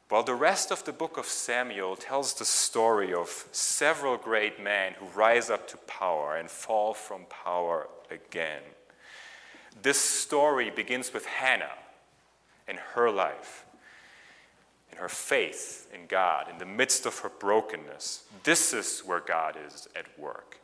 While 0.10 0.24
the 0.24 0.36
rest 0.36 0.72
of 0.72 0.84
the 0.86 0.94
book 0.94 1.18
of 1.18 1.26
Samuel 1.26 1.96
tells 1.96 2.36
the 2.36 2.46
story 2.46 3.14
of 3.14 3.48
several 3.52 4.18
great 4.18 4.62
men 4.62 4.94
who 4.94 5.08
rise 5.08 5.50
up 5.50 5.68
to 5.70 5.78
power 5.78 6.36
and 6.36 6.50
fall 6.50 6.94
from 6.94 7.26
power 7.26 7.88
again, 8.12 8.62
this 9.82 10.00
story 10.00 10.70
begins 10.70 11.12
with 11.12 11.26
Hannah 11.26 11.74
and 12.68 12.78
her 12.94 13.10
life, 13.10 13.66
in 14.92 15.00
her 15.00 15.10
faith 15.10 15.88
in 15.94 16.06
God, 16.08 16.50
in 16.52 16.60
the 16.60 16.66
midst 16.66 17.06
of 17.06 17.20
her 17.20 17.30
brokenness. 17.30 18.24
This 18.44 18.74
is 18.74 19.00
where 19.00 19.20
God 19.20 19.58
is 19.68 19.88
at 19.96 20.20
work. 20.20 20.60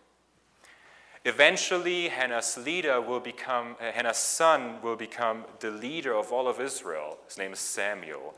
Eventually, 1.23 2.07
Hannah's 2.07 2.57
leader 2.57 2.99
will 2.99 3.19
become, 3.19 3.75
uh, 3.79 3.91
Hannah's 3.91 4.17
son 4.17 4.81
will 4.81 4.95
become 4.95 5.45
the 5.59 5.69
leader 5.69 6.15
of 6.15 6.31
all 6.31 6.47
of 6.47 6.59
Israel. 6.59 7.19
His 7.27 7.37
name 7.37 7.53
is 7.53 7.59
Samuel. 7.59 8.33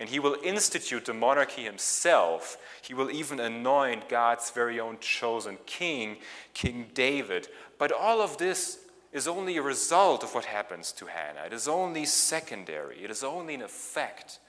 And 0.00 0.08
he 0.08 0.18
will 0.18 0.36
institute 0.42 1.04
the 1.04 1.14
monarchy 1.14 1.62
himself. 1.62 2.56
He 2.82 2.94
will 2.94 3.12
even 3.12 3.38
anoint 3.38 4.08
God's 4.08 4.50
very 4.50 4.80
own 4.80 4.98
chosen 4.98 5.58
king, 5.66 6.16
King 6.52 6.90
David. 6.92 7.46
But 7.78 7.92
all 7.92 8.20
of 8.20 8.38
this 8.38 8.80
is 9.12 9.28
only 9.28 9.56
a 9.56 9.62
result 9.62 10.24
of 10.24 10.34
what 10.34 10.46
happens 10.46 10.90
to 10.92 11.06
Hannah. 11.06 11.46
It 11.46 11.52
is 11.52 11.68
only 11.68 12.04
secondary, 12.04 13.04
it 13.04 13.10
is 13.12 13.22
only 13.22 13.54
an 13.54 13.62
effect 13.62 14.40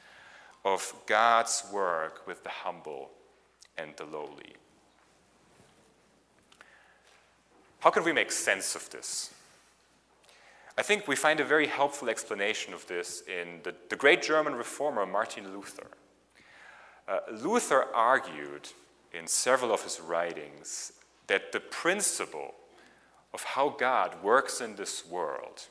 of 0.66 0.92
God's 1.06 1.64
work 1.72 2.26
with 2.26 2.44
the 2.44 2.50
humble 2.50 3.12
and 3.78 3.96
the 3.96 4.06
lowly. 4.06 4.56
How 7.80 7.90
can 7.92 8.04
we 8.04 8.12
make 8.12 8.32
sense 8.32 8.76
of 8.76 8.90
this? 8.90 9.34
I 10.78 10.82
think 10.82 11.08
we 11.08 11.16
find 11.16 11.40
a 11.40 11.46
very 11.46 11.68
helpful 11.68 12.10
explanation 12.10 12.74
of 12.74 12.86
this 12.88 13.24
in 13.28 13.62
the, 13.64 13.74
the 13.90 13.96
great 13.96 14.22
German 14.22 14.56
reformer 14.56 15.06
Martin 15.06 15.54
Luther. 15.54 15.88
Uh, 17.08 17.20
Luther 17.32 17.86
argued 17.94 18.70
in 19.14 19.28
several 19.28 19.74
of 19.74 19.84
his 19.84 20.02
writings 20.02 20.92
that 21.28 21.52
the 21.52 21.60
principle 21.60 22.54
of 23.34 23.44
how 23.44 23.70
God 23.70 24.22
works 24.24 24.60
in 24.60 24.76
this 24.76 25.06
world 25.06 25.68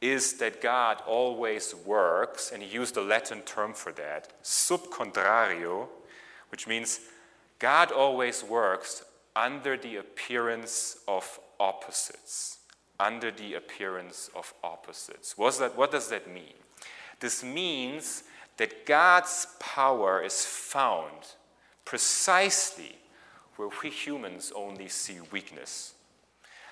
is 0.00 0.34
that 0.34 0.60
God 0.60 1.02
always 1.06 1.74
works, 1.74 2.52
and 2.52 2.62
he 2.62 2.68
used 2.68 2.96
a 2.96 3.02
Latin 3.02 3.40
term 3.42 3.72
for 3.72 3.92
that, 3.92 4.32
sub 4.42 4.82
contrario, 4.86 5.88
which 6.50 6.66
means 6.66 7.00
God 7.58 7.90
always 7.90 8.44
works 8.44 9.04
under 9.38 9.76
the 9.76 9.96
appearance 9.96 10.98
of 11.06 11.38
opposites. 11.60 12.58
Under 12.98 13.30
the 13.30 13.54
appearance 13.54 14.28
of 14.34 14.52
opposites. 14.64 15.38
What's 15.38 15.58
that, 15.58 15.76
what 15.76 15.92
does 15.92 16.08
that 16.08 16.32
mean? 16.32 16.54
This 17.20 17.44
means 17.44 18.24
that 18.56 18.84
God's 18.84 19.46
power 19.60 20.20
is 20.22 20.44
found 20.44 21.34
precisely 21.84 22.96
where 23.56 23.68
we 23.82 23.90
humans 23.90 24.52
only 24.54 24.88
see 24.88 25.18
weakness 25.30 25.94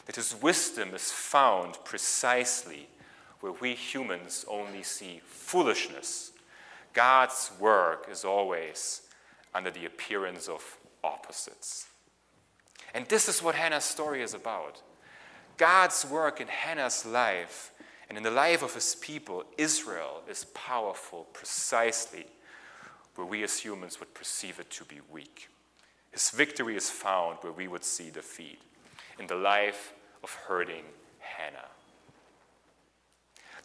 that 0.07 0.17
his 0.17 0.35
wisdom 0.41 0.95
is 0.95 1.13
found 1.13 1.77
precisely 1.85 2.89
where 3.41 3.53
we 3.53 3.75
humans 3.75 4.45
only 4.49 4.83
see 4.83 5.21
foolishness. 5.27 6.33
God's 6.93 7.51
work 7.61 8.09
is 8.11 8.25
always 8.25 9.03
under 9.55 9.71
the 9.71 9.85
appearance 9.85 10.49
of 10.49 10.79
opposites. 11.05 11.89
And 12.95 13.07
this 13.07 13.29
is 13.29 13.43
what 13.43 13.55
Hannah's 13.55 13.85
story 13.85 14.23
is 14.23 14.35
about. 14.35 14.83
God's 15.57 16.05
work 16.05 16.41
in 16.41 16.49
Hannah's 16.49 17.05
life 17.07 17.73
and 18.09 18.17
in 18.17 18.25
the 18.25 18.31
life 18.31 18.63
of 18.63 18.75
his 18.75 18.95
people, 18.95 19.45
Israel, 19.59 20.23
is 20.29 20.45
powerful 20.55 21.27
precisely 21.33 22.27
where 23.17 23.27
we 23.27 23.43
as 23.43 23.59
humans 23.59 23.99
would 23.99 24.15
perceive 24.15 24.61
it 24.61 24.71
to 24.71 24.85
be 24.85 25.01
weak. 25.11 25.49
His 26.13 26.31
victory 26.31 26.77
is 26.77 26.89
found 26.89 27.39
where 27.41 27.53
we 27.53 27.69
would 27.69 27.85
see 27.85 28.11
defeat 28.11 28.61
in 29.19 29.27
the 29.27 29.35
life 29.35 29.93
of 30.23 30.33
hurting 30.33 30.85
Hannah. 31.19 31.69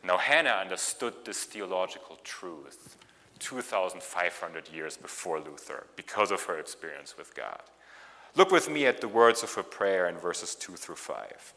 Now, 0.03 0.17
Hannah 0.17 0.49
understood 0.61 1.13
this 1.25 1.43
theological 1.43 2.17
truth 2.23 2.97
2,500 3.39 4.69
years 4.69 4.97
before 4.97 5.39
Luther 5.39 5.87
because 5.95 6.31
of 6.31 6.43
her 6.43 6.57
experience 6.57 7.17
with 7.17 7.35
God. 7.35 7.61
Look 8.35 8.51
with 8.51 8.69
me 8.69 8.85
at 8.85 9.01
the 9.01 9.07
words 9.07 9.43
of 9.43 9.53
her 9.55 9.63
prayer 9.63 10.07
in 10.07 10.15
verses 10.17 10.55
2 10.55 10.73
through 10.73 10.95
5. 10.95 11.53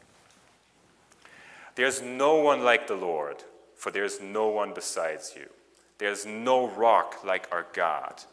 There's 1.75 2.01
no 2.01 2.35
one 2.35 2.63
like 2.63 2.87
the 2.87 2.95
Lord, 2.95 3.43
for 3.75 3.91
there's 3.91 4.21
no 4.21 4.47
one 4.47 4.73
besides 4.73 5.33
you. 5.35 5.49
There's 5.97 6.25
no 6.25 6.67
rock 6.67 7.23
like 7.23 7.47
our 7.51 7.65
God. 7.73 8.23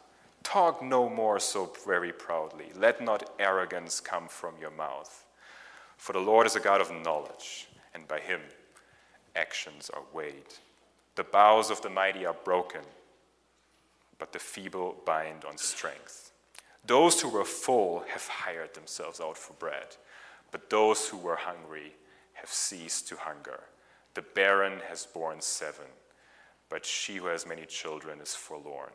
Talk 0.43 0.83
no 0.83 1.07
more 1.07 1.39
so 1.39 1.71
very 1.85 2.11
proudly. 2.11 2.71
Let 2.75 3.01
not 3.01 3.29
arrogance 3.39 4.01
come 4.01 4.27
from 4.27 4.55
your 4.59 4.71
mouth. 4.71 5.25
For 5.97 6.11
the 6.11 6.19
Lord 6.19 6.45
is 6.45 6.57
a 6.57 6.59
God 6.59 6.81
of 6.81 6.91
knowledge, 6.91 7.69
and 7.93 8.05
by 8.07 8.19
him 8.19 8.41
actions 9.37 9.89
are 9.93 10.03
weighed. 10.13 10.55
The 11.15 11.23
bows 11.23 11.69
of 11.69 11.81
the 11.81 11.89
mighty 11.89 12.25
are 12.25 12.35
broken, 12.43 12.81
but 14.19 14.33
the 14.33 14.39
feeble 14.39 14.97
bind 15.05 15.45
on 15.45 15.57
strength. 15.57 16.32
Those 16.85 17.21
who 17.21 17.29
were 17.29 17.45
full 17.45 18.03
have 18.09 18.27
hired 18.27 18.73
themselves 18.73 19.21
out 19.21 19.37
for 19.37 19.53
bread, 19.53 19.95
but 20.51 20.69
those 20.69 21.07
who 21.07 21.17
were 21.17 21.37
hungry 21.37 21.93
have 22.33 22.49
ceased 22.49 23.07
to 23.07 23.15
hunger. 23.15 23.61
The 24.15 24.21
barren 24.21 24.79
has 24.89 25.05
borne 25.05 25.41
seven, 25.41 25.85
but 26.69 26.85
she 26.85 27.15
who 27.15 27.27
has 27.27 27.47
many 27.47 27.65
children 27.65 28.19
is 28.19 28.35
forlorn. 28.35 28.91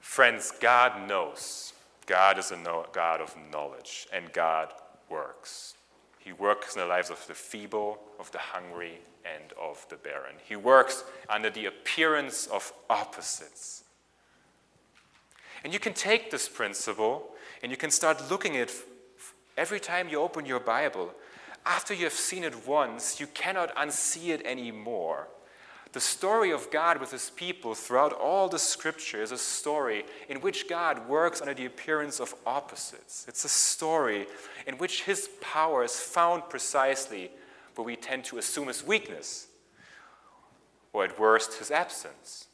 Friends, 0.00 0.52
God 0.60 1.08
knows 1.08 1.72
God 2.06 2.38
is 2.38 2.50
a 2.50 2.56
God 2.92 3.20
of 3.20 3.36
knowledge, 3.52 4.08
and 4.12 4.32
God 4.32 4.72
works. 5.08 5.74
He 6.18 6.32
works 6.32 6.74
in 6.74 6.80
the 6.80 6.86
lives 6.86 7.08
of 7.08 7.24
the 7.28 7.34
feeble, 7.34 8.00
of 8.18 8.32
the 8.32 8.38
hungry, 8.38 8.98
and 9.24 9.52
of 9.52 9.86
the 9.88 9.96
barren. 9.96 10.34
He 10.44 10.56
works 10.56 11.04
under 11.28 11.50
the 11.50 11.66
appearance 11.66 12.48
of 12.48 12.72
opposites. 12.90 13.84
And 15.64 15.72
you 15.72 15.78
can 15.78 15.92
take 15.92 16.30
this 16.30 16.48
principle 16.48 17.30
and 17.62 17.70
you 17.70 17.76
can 17.76 17.90
start 17.90 18.30
looking 18.30 18.56
at 18.56 18.68
it 18.68 18.74
every 19.56 19.80
time 19.80 20.08
you 20.08 20.20
open 20.20 20.46
your 20.46 20.60
Bible. 20.60 21.12
After 21.66 21.92
you 21.92 22.04
have 22.04 22.12
seen 22.12 22.44
it 22.44 22.66
once, 22.66 23.20
you 23.20 23.26
cannot 23.28 23.74
unsee 23.76 24.28
it 24.28 24.44
anymore. 24.46 25.28
The 25.92 26.00
story 26.00 26.52
of 26.52 26.70
God 26.70 27.00
with 27.00 27.10
his 27.10 27.30
people 27.30 27.74
throughout 27.74 28.12
all 28.12 28.48
the 28.48 28.60
scripture 28.60 29.22
is 29.22 29.32
a 29.32 29.38
story 29.38 30.04
in 30.28 30.40
which 30.40 30.68
God 30.68 31.08
works 31.08 31.40
under 31.40 31.52
the 31.52 31.66
appearance 31.66 32.20
of 32.20 32.34
opposites. 32.46 33.26
It's 33.28 33.44
a 33.44 33.48
story 33.48 34.26
in 34.68 34.78
which 34.78 35.02
his 35.02 35.28
power 35.40 35.82
is 35.82 35.98
found 35.98 36.48
precisely 36.48 37.32
where 37.74 37.84
we 37.84 37.96
tend 37.96 38.24
to 38.26 38.38
assume 38.38 38.68
his 38.68 38.86
weakness, 38.86 39.48
or 40.92 41.04
at 41.04 41.18
worst, 41.18 41.54
his 41.54 41.70
absence. 41.70 42.46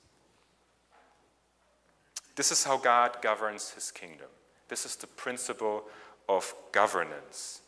This 2.37 2.53
is 2.53 2.65
how 2.65 2.77
God 2.77 3.17
governs 3.23 3.71
his 3.71 3.91
kingdom. 3.91 4.29
This 4.69 4.85
is 4.85 4.97
the 4.97 5.07
principle 5.07 5.85
of 6.29 6.55
governance. 6.71 7.63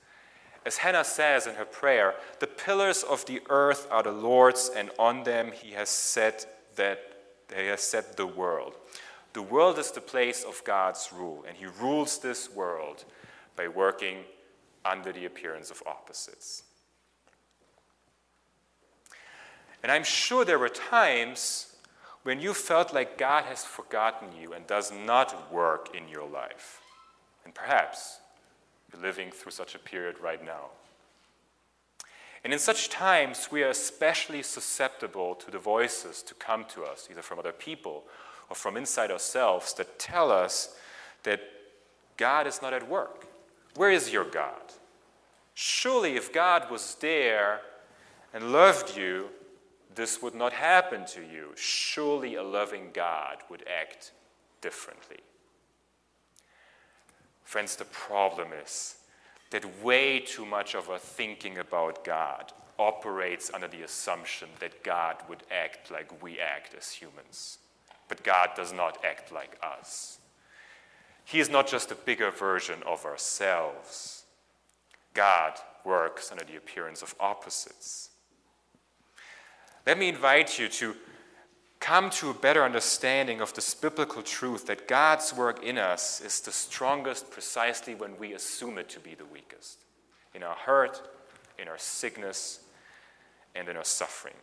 As 0.66 0.78
Hannah 0.78 1.04
says 1.04 1.46
in 1.46 1.54
her 1.54 1.64
prayer, 1.64 2.14
the 2.40 2.46
pillars 2.46 3.02
of 3.02 3.24
the 3.24 3.40
earth 3.48 3.88
are 3.90 4.02
the 4.02 4.12
Lord's, 4.12 4.70
and 4.74 4.90
on 4.98 5.24
them 5.24 5.52
he 5.52 5.72
has 5.72 5.88
set 5.88 6.76
that 6.76 7.00
he 7.56 7.66
has 7.66 7.80
set 7.80 8.16
the 8.16 8.26
world. 8.26 8.74
The 9.32 9.42
world 9.42 9.78
is 9.78 9.90
the 9.90 10.02
place 10.02 10.44
of 10.44 10.62
God's 10.64 11.10
rule, 11.14 11.44
and 11.48 11.56
he 11.56 11.66
rules 11.80 12.18
this 12.18 12.50
world 12.52 13.04
by 13.56 13.68
working 13.68 14.24
under 14.84 15.12
the 15.12 15.24
appearance 15.24 15.70
of 15.70 15.82
opposites. 15.86 16.64
And 19.82 19.90
I'm 19.92 20.04
sure 20.04 20.44
there 20.44 20.58
were 20.58 20.68
times 20.68 21.76
when 22.22 22.40
you 22.40 22.52
felt 22.54 22.92
like 22.92 23.18
God 23.18 23.44
has 23.44 23.64
forgotten 23.64 24.28
you 24.40 24.52
and 24.52 24.66
does 24.66 24.92
not 24.92 25.52
work 25.52 25.94
in 25.94 26.08
your 26.08 26.28
life. 26.28 26.80
And 27.44 27.54
perhaps 27.54 28.18
you're 28.92 29.02
living 29.02 29.30
through 29.30 29.52
such 29.52 29.74
a 29.74 29.78
period 29.78 30.20
right 30.20 30.44
now. 30.44 30.66
And 32.44 32.52
in 32.52 32.58
such 32.58 32.88
times, 32.88 33.48
we 33.50 33.62
are 33.62 33.70
especially 33.70 34.42
susceptible 34.42 35.34
to 35.36 35.50
the 35.50 35.58
voices 35.58 36.22
to 36.22 36.34
come 36.34 36.64
to 36.66 36.84
us, 36.84 37.08
either 37.10 37.22
from 37.22 37.38
other 37.38 37.52
people 37.52 38.04
or 38.48 38.56
from 38.56 38.76
inside 38.76 39.10
ourselves, 39.10 39.74
that 39.74 39.98
tell 39.98 40.30
us 40.30 40.76
that 41.24 41.40
God 42.16 42.46
is 42.46 42.62
not 42.62 42.72
at 42.72 42.88
work. 42.88 43.26
Where 43.74 43.90
is 43.90 44.12
your 44.12 44.24
God? 44.24 44.60
Surely, 45.54 46.16
if 46.16 46.32
God 46.32 46.70
was 46.70 46.96
there 47.00 47.60
and 48.32 48.52
loved 48.52 48.96
you, 48.96 49.28
this 49.98 50.22
would 50.22 50.34
not 50.34 50.52
happen 50.52 51.04
to 51.04 51.20
you. 51.20 51.50
Surely, 51.56 52.36
a 52.36 52.42
loving 52.42 52.90
God 52.94 53.38
would 53.50 53.64
act 53.68 54.12
differently. 54.60 55.18
Friends, 57.42 57.74
the 57.74 57.84
problem 57.86 58.50
is 58.64 58.94
that 59.50 59.82
way 59.82 60.20
too 60.20 60.46
much 60.46 60.76
of 60.76 60.88
our 60.88 61.00
thinking 61.00 61.58
about 61.58 62.04
God 62.04 62.52
operates 62.78 63.50
under 63.52 63.66
the 63.66 63.82
assumption 63.82 64.48
that 64.60 64.84
God 64.84 65.16
would 65.28 65.42
act 65.50 65.90
like 65.90 66.22
we 66.22 66.38
act 66.38 66.76
as 66.78 66.92
humans. 66.92 67.58
But 68.06 68.22
God 68.22 68.50
does 68.54 68.72
not 68.72 69.04
act 69.04 69.32
like 69.32 69.58
us. 69.64 70.20
He 71.24 71.40
is 71.40 71.50
not 71.50 71.66
just 71.66 71.90
a 71.90 71.96
bigger 71.96 72.30
version 72.30 72.84
of 72.86 73.04
ourselves. 73.04 74.22
God 75.12 75.54
works 75.84 76.30
under 76.30 76.44
the 76.44 76.56
appearance 76.56 77.02
of 77.02 77.16
opposites. 77.18 78.07
Let 79.88 79.96
me 79.96 80.10
invite 80.10 80.58
you 80.58 80.68
to 80.68 80.94
come 81.80 82.10
to 82.10 82.28
a 82.28 82.34
better 82.34 82.62
understanding 82.62 83.40
of 83.40 83.54
this 83.54 83.72
biblical 83.72 84.20
truth 84.20 84.66
that 84.66 84.86
God's 84.86 85.32
work 85.32 85.64
in 85.64 85.78
us 85.78 86.20
is 86.20 86.42
the 86.42 86.52
strongest 86.52 87.30
precisely 87.30 87.94
when 87.94 88.18
we 88.18 88.34
assume 88.34 88.76
it 88.76 88.90
to 88.90 89.00
be 89.00 89.14
the 89.14 89.24
weakest 89.24 89.78
in 90.34 90.42
our 90.42 90.56
hurt, 90.56 91.00
in 91.58 91.68
our 91.68 91.78
sickness, 91.78 92.60
and 93.54 93.66
in 93.66 93.78
our 93.78 93.84
suffering. 93.84 94.34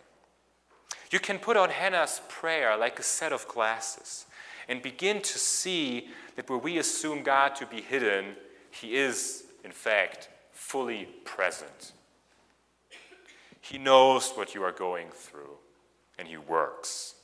You 1.12 1.20
can 1.20 1.38
put 1.38 1.58
on 1.58 1.70
Hannah's 1.70 2.22
prayer 2.28 2.76
like 2.76 2.98
a 2.98 3.04
set 3.04 3.32
of 3.32 3.48
glasses 3.48 4.26
and 4.68 4.82
begin 4.82 5.22
to 5.22 5.38
see 5.38 6.08
that 6.38 6.50
where 6.50 6.58
we 6.58 6.80
assume 6.80 7.22
God 7.22 7.56
to 7.58 7.68
be 7.68 7.82
hidden, 7.82 8.36
He 8.72 8.96
is, 8.96 9.44
in 9.64 9.72
fact, 9.72 10.28
fully 10.54 11.08
present. 11.24 11.92
He 13.66 13.80
knows 13.80 14.30
what 14.36 14.54
you 14.54 14.62
are 14.64 14.72
going 14.72 15.08
through, 15.10 15.58
and 16.20 16.28
He 16.28 16.38
works. 16.38 17.16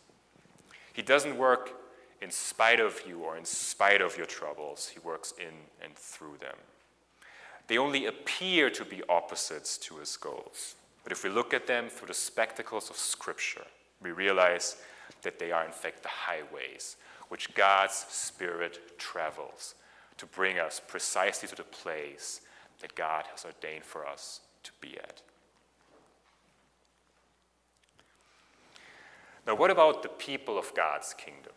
He 0.92 1.04
doesn't 1.04 1.38
work 1.38 1.74
in 2.20 2.32
spite 2.32 2.80
of 2.80 3.00
you 3.08 3.20
or 3.20 3.38
in 3.38 3.46
spite 3.46 4.02
of 4.02 4.18
your 4.18 4.26
troubles, 4.26 4.90
He 4.90 5.00
works 5.02 5.36
in 5.40 5.54
and 5.84 5.96
through 5.96 6.38
them. 6.40 6.56
They 7.68 7.78
only 7.78 8.08
appear 8.08 8.72
to 8.72 8.84
be 8.84 9.04
opposites 9.08 9.78
to 9.80 9.98
His 9.98 10.18
goals. 10.18 10.74
But 11.04 11.12
if 11.12 11.24
we 11.24 11.30
look 11.30 11.54
at 11.54 11.68
them 11.68 11.90
through 11.90 12.08
the 12.08 12.16
spectacles 12.16 12.90
of 12.90 12.96
Scripture, 12.96 13.68
we 14.02 14.10
realize 14.10 14.78
that 15.22 15.38
they 15.38 15.52
are, 15.52 15.64
in 15.64 15.72
fact, 15.72 16.02
the 16.02 16.10
highways 16.10 16.96
which 17.30 17.54
God's 17.54 18.06
Spirit 18.10 18.98
travels 18.98 19.76
to 20.18 20.26
bring 20.26 20.58
us 20.58 20.82
precisely 20.86 21.48
to 21.50 21.56
the 21.56 21.64
place 21.64 22.42
that 22.80 22.96
God 22.96 23.26
has 23.30 23.46
ordained 23.46 23.84
for 23.84 24.08
us 24.08 24.42
to 24.64 24.72
be 24.82 24.98
at. 24.98 25.22
Now, 29.48 29.56
what 29.56 29.72
about 29.72 30.04
the 30.04 30.10
people 30.10 30.58
of 30.58 30.74
God's 30.76 31.14
kingdom? 31.14 31.54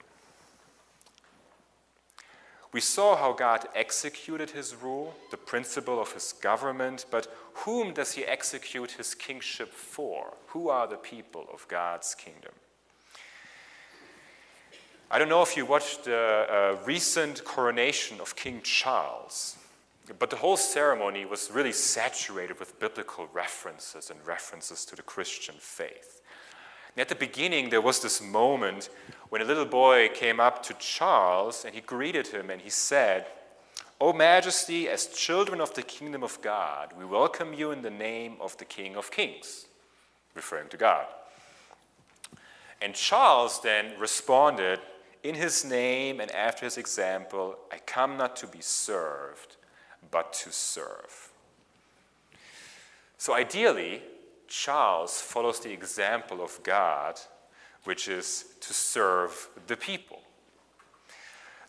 We 2.73 2.81
saw 2.81 3.15
how 3.15 3.33
God 3.33 3.69
executed 3.75 4.51
his 4.51 4.75
rule, 4.75 5.15
the 5.31 5.37
principle 5.37 6.01
of 6.01 6.13
his 6.13 6.33
government, 6.33 7.07
but 7.09 7.33
whom 7.59 7.95
does 7.95 8.15
he 8.15 8.25
execute 8.25 8.91
his 8.93 9.15
kingship 9.15 9.73
for? 9.73 10.35
Who 10.49 10.69
are 10.69 10.89
the 10.89 10.97
people 10.97 11.47
of 11.53 11.69
God's 11.69 12.17
kingdom? 12.17 12.51
I 15.09 15.21
don't 15.21 15.29
know 15.29 15.43
if 15.43 15.57
you 15.57 15.65
watched 15.65 16.07
the 16.07 16.17
uh, 16.51 16.85
recent 16.85 17.45
coronation 17.45 18.21
of 18.21 18.35
King 18.35 18.61
Charles, 18.63 19.57
but 20.19 20.31
the 20.31 20.37
whole 20.37 20.57
ceremony 20.57 21.25
was 21.25 21.53
really 21.53 21.71
saturated 21.71 22.59
with 22.59 22.81
biblical 22.81 23.29
references 23.33 24.11
and 24.11 24.19
references 24.27 24.85
to 24.87 24.97
the 24.97 25.03
Christian 25.03 25.55
faith. 25.61 26.23
And 26.95 27.01
at 27.01 27.09
the 27.09 27.15
beginning, 27.15 27.71
there 27.71 27.81
was 27.81 28.01
this 28.01 28.23
moment 28.23 28.89
when 29.29 29.43
a 29.43 29.45
little 29.45 29.65
boy 29.65 30.11
came 30.15 30.39
up 30.39 30.63
to 30.65 30.75
Charles 30.75 31.65
and 31.65 31.75
he 31.75 31.81
greeted 31.81 32.29
him 32.29 32.51
and 32.51 32.61
he 32.63 32.71
said, 32.71 33.27
O 34.01 34.13
Majesty, 34.13 34.89
as 34.89 35.07
children 35.07 35.61
of 35.61 35.75
the 35.75 35.83
kingdom 35.83 36.23
of 36.23 36.41
God, 36.41 36.93
we 36.97 37.05
welcome 37.05 37.53
you 37.53 37.71
in 37.71 37.83
the 37.83 37.91
name 37.91 38.37
of 38.41 38.57
the 38.59 38.65
King 38.65 38.97
of 38.97 39.11
Kings, 39.11 39.67
referring 40.35 40.69
to 40.69 40.77
God. 40.77 41.07
And 42.81 42.95
Charles 42.95 43.61
then 43.61 43.99
responded, 43.99 44.79
In 45.23 45.35
his 45.35 45.65
name 45.65 46.21
and 46.21 46.31
after 46.33 46.65
his 46.65 46.77
example, 46.77 47.57
I 47.73 47.79
come 47.79 48.17
not 48.17 48.37
to 48.37 48.47
be 48.47 48.61
served, 48.61 49.57
but 50.11 50.33
to 50.35 50.53
serve. 50.53 51.31
So 53.17 53.35
ideally, 53.35 54.03
Charles 54.57 55.21
follows 55.21 55.59
the 55.59 55.73
example 55.73 56.41
of 56.41 56.63
God, 56.63 57.19
which 57.83 58.07
is 58.07 58.45
to 58.61 58.73
serve 58.73 59.49
the 59.67 59.77
people. 59.77 60.21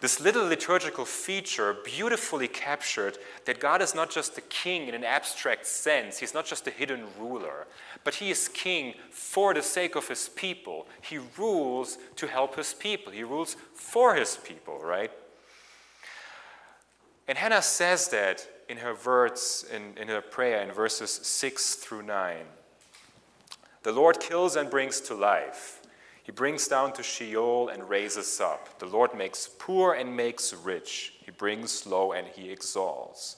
This 0.01 0.21
little 0.21 0.45
liturgical 0.45 1.03
feature 1.03 1.75
beautifully 1.83 2.47
captured 2.47 3.17
that 3.45 3.59
God 3.59 3.81
is 3.81 3.95
not 3.95 4.11
just 4.11 4.35
the 4.35 4.41
king 4.41 4.87
in 4.87 4.93
an 4.93 5.03
abstract 5.03 5.65
sense, 5.65 6.19
he's 6.19 6.35
not 6.35 6.45
just 6.45 6.67
a 6.67 6.69
hidden 6.69 7.05
ruler, 7.19 7.65
but 8.03 8.13
he 8.13 8.29
is 8.29 8.47
king 8.49 8.93
for 9.09 9.55
the 9.55 9.63
sake 9.63 9.95
of 9.95 10.07
his 10.07 10.29
people. 10.29 10.85
He 11.01 11.17
rules 11.39 11.97
to 12.17 12.27
help 12.27 12.55
his 12.55 12.75
people, 12.75 13.11
he 13.11 13.23
rules 13.23 13.57
for 13.73 14.13
his 14.13 14.37
people, 14.37 14.79
right? 14.79 15.11
And 17.27 17.35
Hannah 17.35 17.63
says 17.63 18.09
that 18.09 18.47
in 18.69 18.77
her 18.77 18.95
words, 19.03 19.65
in, 19.73 19.97
in 19.97 20.07
her 20.07 20.21
prayer, 20.21 20.61
in 20.61 20.71
verses 20.71 21.09
6 21.09 21.75
through 21.75 22.03
9. 22.03 22.45
The 23.85 23.91
Lord 23.91 24.19
kills 24.19 24.55
and 24.55 24.67
brings 24.67 24.99
to 25.01 25.13
life. 25.13 25.79
He 26.23 26.31
brings 26.31 26.67
down 26.67 26.93
to 26.93 27.03
Sheol 27.03 27.69
and 27.69 27.87
raises 27.87 28.41
up. 28.41 28.79
The 28.79 28.87
Lord 28.87 29.13
makes 29.13 29.47
poor 29.59 29.93
and 29.93 30.17
makes 30.17 30.55
rich. 30.55 31.13
He 31.23 31.29
brings 31.29 31.85
low 31.85 32.11
and 32.11 32.25
he 32.25 32.49
exalts. 32.49 33.37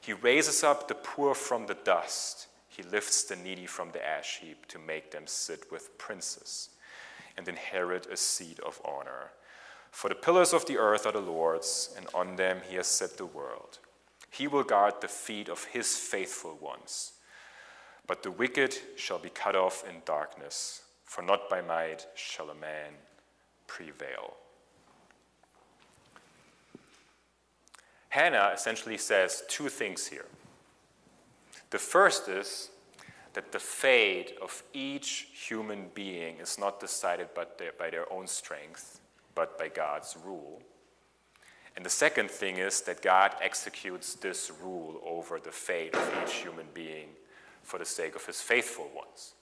He 0.00 0.12
raises 0.12 0.62
up 0.62 0.86
the 0.86 0.94
poor 0.94 1.34
from 1.34 1.66
the 1.66 1.74
dust. 1.74 2.46
He 2.68 2.84
lifts 2.84 3.24
the 3.24 3.34
needy 3.34 3.66
from 3.66 3.90
the 3.90 4.06
ash 4.06 4.38
heap 4.38 4.64
to 4.66 4.78
make 4.78 5.10
them 5.10 5.26
sit 5.26 5.72
with 5.72 5.98
princes 5.98 6.68
and 7.36 7.48
inherit 7.48 8.06
a 8.06 8.16
seat 8.16 8.60
of 8.60 8.80
honor. 8.84 9.32
For 9.90 10.08
the 10.08 10.14
pillars 10.14 10.52
of 10.52 10.66
the 10.66 10.78
earth 10.78 11.04
are 11.04 11.10
the 11.10 11.18
Lord's, 11.18 11.92
and 11.96 12.06
on 12.14 12.36
them 12.36 12.60
he 12.68 12.76
has 12.76 12.86
set 12.86 13.16
the 13.16 13.26
world. 13.26 13.80
He 14.30 14.46
will 14.46 14.62
guard 14.62 15.00
the 15.00 15.08
feet 15.08 15.48
of 15.48 15.64
his 15.64 15.96
faithful 15.96 16.56
ones. 16.60 17.14
But 18.06 18.22
the 18.22 18.30
wicked 18.30 18.76
shall 18.96 19.18
be 19.18 19.30
cut 19.30 19.56
off 19.56 19.84
in 19.88 20.02
darkness, 20.04 20.82
for 21.04 21.22
not 21.22 21.48
by 21.48 21.62
might 21.62 22.06
shall 22.14 22.50
a 22.50 22.54
man 22.54 22.92
prevail. 23.66 24.34
Hannah 28.10 28.52
essentially 28.54 28.98
says 28.98 29.42
two 29.48 29.68
things 29.68 30.06
here. 30.06 30.26
The 31.70 31.78
first 31.78 32.28
is 32.28 32.70
that 33.32 33.50
the 33.50 33.58
fate 33.58 34.34
of 34.40 34.62
each 34.72 35.28
human 35.32 35.90
being 35.94 36.38
is 36.38 36.56
not 36.58 36.78
decided 36.78 37.28
by 37.34 37.46
their, 37.90 38.12
own 38.12 38.28
strength, 38.28 39.00
but 39.34 39.58
by 39.58 39.68
God's 39.68 40.16
rule. 40.24 40.62
And 41.74 41.84
the 41.84 41.90
second 41.90 42.30
thing 42.30 42.58
is 42.58 42.82
that 42.82 43.02
God 43.02 43.34
executes 43.40 44.14
this 44.14 44.52
rule 44.62 45.00
over 45.04 45.40
the 45.40 45.50
fate 45.50 45.96
of 45.96 46.12
each 46.22 46.34
human 46.34 46.66
being 46.72 47.08
for 47.64 47.78
the 47.78 47.84
sake 47.84 48.14
of 48.14 48.24
his 48.26 48.40
faithful 48.40 48.88
ones. 48.94 49.34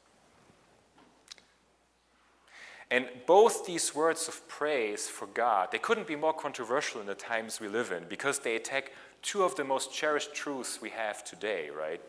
And 2.90 3.06
both 3.26 3.64
these 3.64 3.94
words 3.94 4.28
of 4.28 4.46
praise 4.48 5.08
for 5.08 5.26
God, 5.26 5.68
they 5.72 5.78
couldn't 5.78 6.06
be 6.06 6.14
more 6.14 6.34
controversial 6.34 7.00
in 7.00 7.06
the 7.06 7.14
times 7.14 7.58
we 7.58 7.66
live 7.66 7.90
in 7.90 8.04
because 8.06 8.40
they 8.40 8.54
attack 8.54 8.92
two 9.22 9.44
of 9.44 9.56
the 9.56 9.64
most 9.64 9.94
cherished 9.94 10.34
truths 10.34 10.80
we 10.82 10.90
have 10.90 11.24
today, 11.24 11.70
right? 11.70 12.02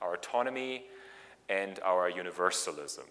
Our 0.00 0.14
autonomy 0.14 0.84
and 1.48 1.80
our 1.84 2.08
universalism. 2.08 3.06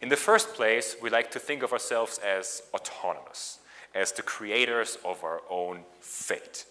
In 0.00 0.08
the 0.08 0.16
first 0.16 0.54
place, 0.54 0.96
we 1.02 1.10
like 1.10 1.30
to 1.32 1.38
think 1.38 1.62
of 1.62 1.72
ourselves 1.72 2.18
as 2.18 2.62
autonomous, 2.72 3.58
as 3.94 4.12
the 4.12 4.22
creators 4.22 4.96
of 5.04 5.22
our 5.24 5.42
own 5.50 5.80
fate. 6.00 6.64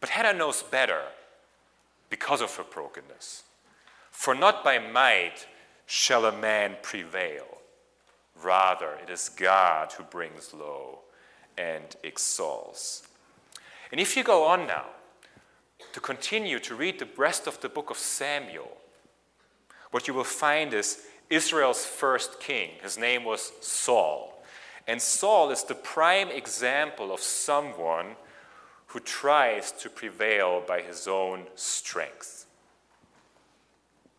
But 0.00 0.10
Hannah 0.10 0.36
knows 0.36 0.62
better 0.62 1.02
because 2.12 2.42
of 2.42 2.54
her 2.56 2.62
brokenness. 2.62 3.44
For 4.10 4.34
not 4.34 4.62
by 4.62 4.78
might 4.78 5.46
shall 5.86 6.26
a 6.26 6.38
man 6.38 6.76
prevail. 6.82 7.46
Rather, 8.42 8.98
it 9.02 9.08
is 9.08 9.30
God 9.30 9.92
who 9.92 10.04
brings 10.04 10.52
low 10.52 10.98
and 11.56 11.96
exalts. 12.02 13.08
And 13.90 13.98
if 13.98 14.14
you 14.14 14.22
go 14.22 14.44
on 14.44 14.66
now 14.66 14.88
to 15.94 16.00
continue 16.00 16.58
to 16.58 16.74
read 16.74 16.98
the 16.98 17.08
rest 17.16 17.46
of 17.46 17.62
the 17.62 17.70
book 17.70 17.88
of 17.88 17.96
Samuel, 17.96 18.76
what 19.90 20.06
you 20.06 20.12
will 20.12 20.22
find 20.22 20.74
is 20.74 21.06
Israel's 21.30 21.86
first 21.86 22.40
king. 22.40 22.72
His 22.82 22.98
name 22.98 23.24
was 23.24 23.52
Saul. 23.62 24.44
And 24.86 25.00
Saul 25.00 25.50
is 25.50 25.64
the 25.64 25.74
prime 25.74 26.28
example 26.28 27.10
of 27.10 27.20
someone 27.20 28.16
who 28.92 29.00
tries 29.00 29.72
to 29.72 29.88
prevail 29.88 30.62
by 30.66 30.82
his 30.82 31.08
own 31.08 31.46
strength. 31.54 32.44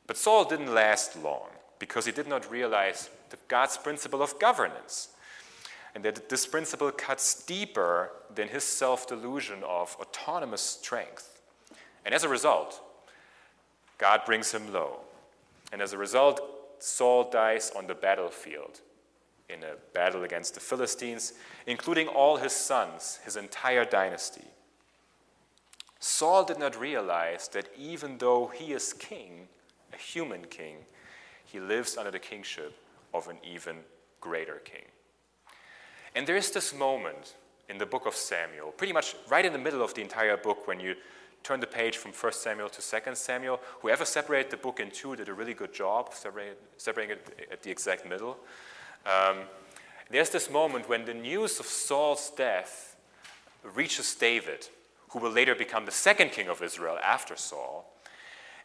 But 0.07 0.17
Saul 0.17 0.45
didn't 0.45 0.73
last 0.73 1.15
long 1.15 1.49
because 1.77 2.05
he 2.07 2.11
did 2.11 2.27
not 2.27 2.51
realize 2.51 3.09
God's 3.47 3.77
principle 3.77 4.23
of 4.23 4.39
governance. 4.39 5.09
And 5.93 6.03
that 6.05 6.27
this 6.27 6.47
principle 6.47 6.89
cuts 6.91 7.43
deeper 7.45 8.09
than 8.33 8.47
his 8.47 8.63
self 8.63 9.07
delusion 9.07 9.59
of 9.63 9.95
autonomous 9.99 10.61
strength. 10.61 11.39
And 12.03 12.15
as 12.15 12.23
a 12.23 12.29
result, 12.29 12.81
God 13.99 14.21
brings 14.25 14.51
him 14.51 14.73
low. 14.73 15.01
And 15.71 15.83
as 15.83 15.93
a 15.93 15.97
result, 15.99 16.41
Saul 16.79 17.29
dies 17.29 17.71
on 17.75 17.85
the 17.85 17.93
battlefield 17.93 18.81
in 19.49 19.63
a 19.63 19.75
battle 19.93 20.23
against 20.23 20.55
the 20.55 20.59
Philistines, 20.59 21.33
including 21.67 22.07
all 22.07 22.37
his 22.37 22.53
sons, 22.53 23.19
his 23.23 23.35
entire 23.35 23.85
dynasty. 23.85 24.47
Saul 26.03 26.43
did 26.43 26.59
not 26.59 26.77
realize 26.77 27.47
that 27.53 27.69
even 27.77 28.17
though 28.17 28.47
he 28.47 28.73
is 28.73 28.91
king, 28.91 29.47
a 29.93 29.97
human 29.97 30.43
king, 30.43 30.75
he 31.45 31.61
lives 31.61 31.95
under 31.95 32.11
the 32.11 32.19
kingship 32.19 32.75
of 33.13 33.29
an 33.29 33.37
even 33.41 33.77
greater 34.19 34.55
king. 34.65 34.83
And 36.13 36.27
there 36.27 36.35
is 36.35 36.51
this 36.51 36.73
moment 36.75 37.35
in 37.69 37.77
the 37.77 37.85
book 37.85 38.05
of 38.05 38.15
Samuel, 38.15 38.71
pretty 38.71 38.91
much 38.91 39.15
right 39.29 39.45
in 39.45 39.53
the 39.53 39.59
middle 39.59 39.81
of 39.81 39.93
the 39.93 40.01
entire 40.01 40.35
book, 40.35 40.67
when 40.67 40.81
you 40.81 40.95
turn 41.41 41.61
the 41.61 41.67
page 41.67 41.95
from 41.95 42.11
1 42.11 42.33
Samuel 42.33 42.67
to 42.67 42.81
2 42.81 43.15
Samuel. 43.15 43.61
Whoever 43.81 44.03
separated 44.03 44.51
the 44.51 44.57
book 44.57 44.81
in 44.81 44.91
two 44.91 45.15
did 45.15 45.29
a 45.29 45.33
really 45.33 45.53
good 45.53 45.73
job 45.73 46.13
separating, 46.13 46.57
it 46.77 47.47
at 47.49 47.63
the 47.63 47.71
exact 47.71 48.05
middle. 48.05 48.37
Um, 49.05 49.37
there's 50.09 50.31
this 50.31 50.49
moment 50.51 50.89
when 50.89 51.05
the 51.05 51.13
news 51.13 51.61
of 51.61 51.65
Saul's 51.65 52.29
death 52.35 52.97
reaches 53.73 54.13
David, 54.15 54.67
who 55.13 55.19
will 55.19 55.31
later 55.31 55.53
become 55.53 55.85
the 55.85 55.91
second 55.91 56.31
king 56.31 56.47
of 56.49 56.61
Israel 56.61 56.97
after 57.03 57.35
Saul. 57.35 57.85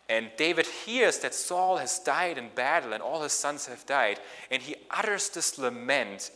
And 0.08 0.30
David 0.38 0.66
hears 0.66 1.18
that 1.18 1.34
Saul 1.34 1.76
has 1.76 1.98
died 1.98 2.38
in 2.38 2.48
battle 2.54 2.94
and 2.94 3.02
all 3.02 3.22
his 3.22 3.32
sons 3.32 3.66
have 3.66 3.84
died, 3.84 4.18
and 4.50 4.62
he 4.62 4.74
utters 4.90 5.28
this 5.28 5.58
lament, 5.58 6.30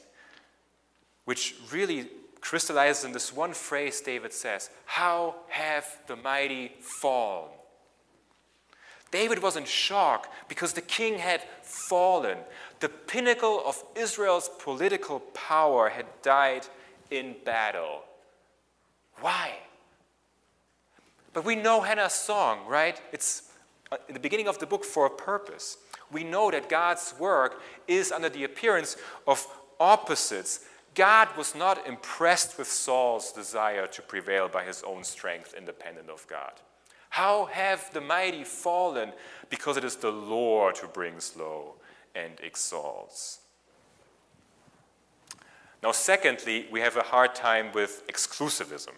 which 1.24 1.54
really 1.72 2.08
crystallizes 2.42 3.04
in 3.04 3.12
this 3.12 3.32
one 3.32 3.54
phrase 3.54 4.02
David 4.02 4.34
says 4.34 4.68
How 4.84 5.36
have 5.48 5.86
the 6.06 6.16
mighty 6.16 6.72
fallen? 6.80 7.48
David 9.10 9.42
was 9.42 9.56
in 9.56 9.64
shock 9.64 10.30
because 10.48 10.74
the 10.74 10.80
king 10.82 11.18
had 11.18 11.42
fallen. 11.62 12.38
The 12.80 12.88
pinnacle 12.88 13.62
of 13.64 13.82
Israel's 13.94 14.50
political 14.58 15.20
power 15.20 15.88
had 15.88 16.06
died 16.22 16.66
in 17.10 17.36
battle. 17.44 18.02
Why? 19.20 19.52
But 21.32 21.44
we 21.44 21.56
know 21.56 21.80
Hannah's 21.80 22.12
song, 22.12 22.66
right? 22.66 23.00
It's 23.12 23.50
uh, 23.90 23.96
in 24.08 24.14
the 24.14 24.20
beginning 24.20 24.48
of 24.48 24.58
the 24.58 24.66
book 24.66 24.84
for 24.84 25.06
a 25.06 25.10
purpose. 25.10 25.78
We 26.10 26.24
know 26.24 26.50
that 26.50 26.68
God's 26.68 27.14
work 27.18 27.60
is 27.88 28.12
under 28.12 28.28
the 28.28 28.44
appearance 28.44 28.96
of 29.26 29.46
opposites 29.80 30.60
God 30.94 31.28
was 31.36 31.54
not 31.54 31.86
impressed 31.86 32.58
with 32.58 32.68
Saul's 32.68 33.32
desire 33.32 33.86
to 33.86 34.02
prevail 34.02 34.48
by 34.48 34.64
his 34.64 34.82
own 34.82 35.04
strength, 35.04 35.54
independent 35.56 36.10
of 36.10 36.26
God. 36.28 36.52
How 37.08 37.46
have 37.46 37.90
the 37.92 38.00
mighty 38.00 38.44
fallen? 38.44 39.12
Because 39.48 39.76
it 39.76 39.84
is 39.84 39.96
the 39.96 40.12
Lord 40.12 40.78
who 40.78 40.88
brings 40.88 41.34
low 41.36 41.74
and 42.14 42.34
exalts. 42.42 43.40
Now, 45.82 45.92
secondly, 45.92 46.66
we 46.70 46.80
have 46.80 46.96
a 46.96 47.02
hard 47.02 47.34
time 47.34 47.72
with 47.72 48.06
exclusivism. 48.06 48.92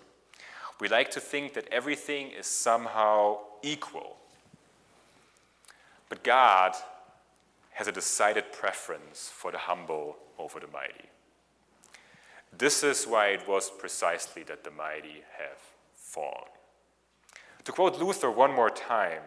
We 0.80 0.88
like 0.88 1.10
to 1.12 1.20
think 1.20 1.54
that 1.54 1.68
everything 1.70 2.30
is 2.30 2.46
somehow 2.46 3.38
equal. 3.62 4.16
But 6.08 6.24
God 6.24 6.74
has 7.72 7.88
a 7.88 7.92
decided 7.92 8.52
preference 8.52 9.30
for 9.32 9.50
the 9.50 9.58
humble 9.58 10.16
over 10.38 10.60
the 10.60 10.68
mighty. 10.68 11.08
This 12.56 12.84
is 12.84 13.04
why 13.04 13.28
it 13.28 13.48
was 13.48 13.70
precisely 13.70 14.44
that 14.44 14.62
the 14.62 14.70
mighty 14.70 15.22
have 15.38 15.58
fallen. 15.94 16.48
To 17.64 17.72
quote 17.72 17.98
Luther 17.98 18.30
one 18.30 18.52
more 18.52 18.70
time, 18.70 19.22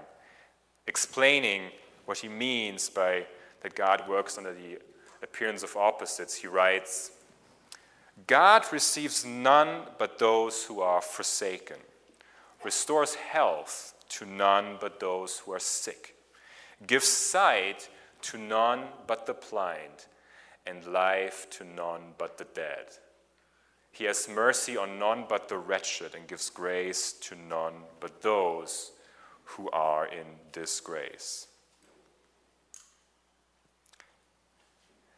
explaining 0.85 1.63
what 2.05 2.19
he 2.19 2.29
means 2.29 2.89
by 2.89 3.25
that 3.61 3.75
God 3.75 4.07
works 4.07 4.37
under 4.37 4.53
the 4.53 4.79
appearance 5.23 5.63
of 5.63 5.75
opposites, 5.75 6.35
he 6.35 6.47
writes 6.47 7.11
God 8.25 8.65
receives 8.71 9.23
none 9.23 9.83
but 9.99 10.17
those 10.17 10.63
who 10.63 10.81
are 10.81 11.01
forsaken, 11.01 11.77
restores 12.63 13.13
health 13.13 13.93
to 14.09 14.25
none 14.25 14.77
but 14.81 14.99
those 14.99 15.39
who 15.39 15.53
are 15.53 15.59
sick, 15.59 16.15
gives 16.87 17.07
sight 17.07 17.89
to 18.23 18.37
none 18.37 18.85
but 19.05 19.27
the 19.27 19.35
blind, 19.35 20.05
and 20.65 20.85
life 20.87 21.47
to 21.51 21.63
none 21.63 22.13
but 22.17 22.37
the 22.37 22.47
dead. 22.55 22.85
He 23.91 24.05
has 24.05 24.27
mercy 24.27 24.77
on 24.77 24.99
none 24.99 25.25
but 25.27 25.47
the 25.47 25.57
wretched 25.57 26.13
and 26.15 26.27
gives 26.27 26.49
grace 26.49 27.13
to 27.13 27.35
none 27.35 27.73
but 27.99 28.21
those 28.21 28.91
who 29.43 29.69
are 29.71 30.05
in 30.05 30.25
disgrace. 30.51 31.47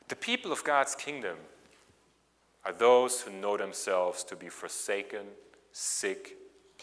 The 0.07 0.15
people 0.15 0.51
of 0.51 0.63
God's 0.63 0.95
kingdom 0.95 1.37
are 2.65 2.73
those 2.73 3.21
who 3.21 3.31
know 3.31 3.57
themselves 3.57 4.23
to 4.25 4.35
be 4.35 4.49
forsaken, 4.49 5.25
sick, 5.71 6.37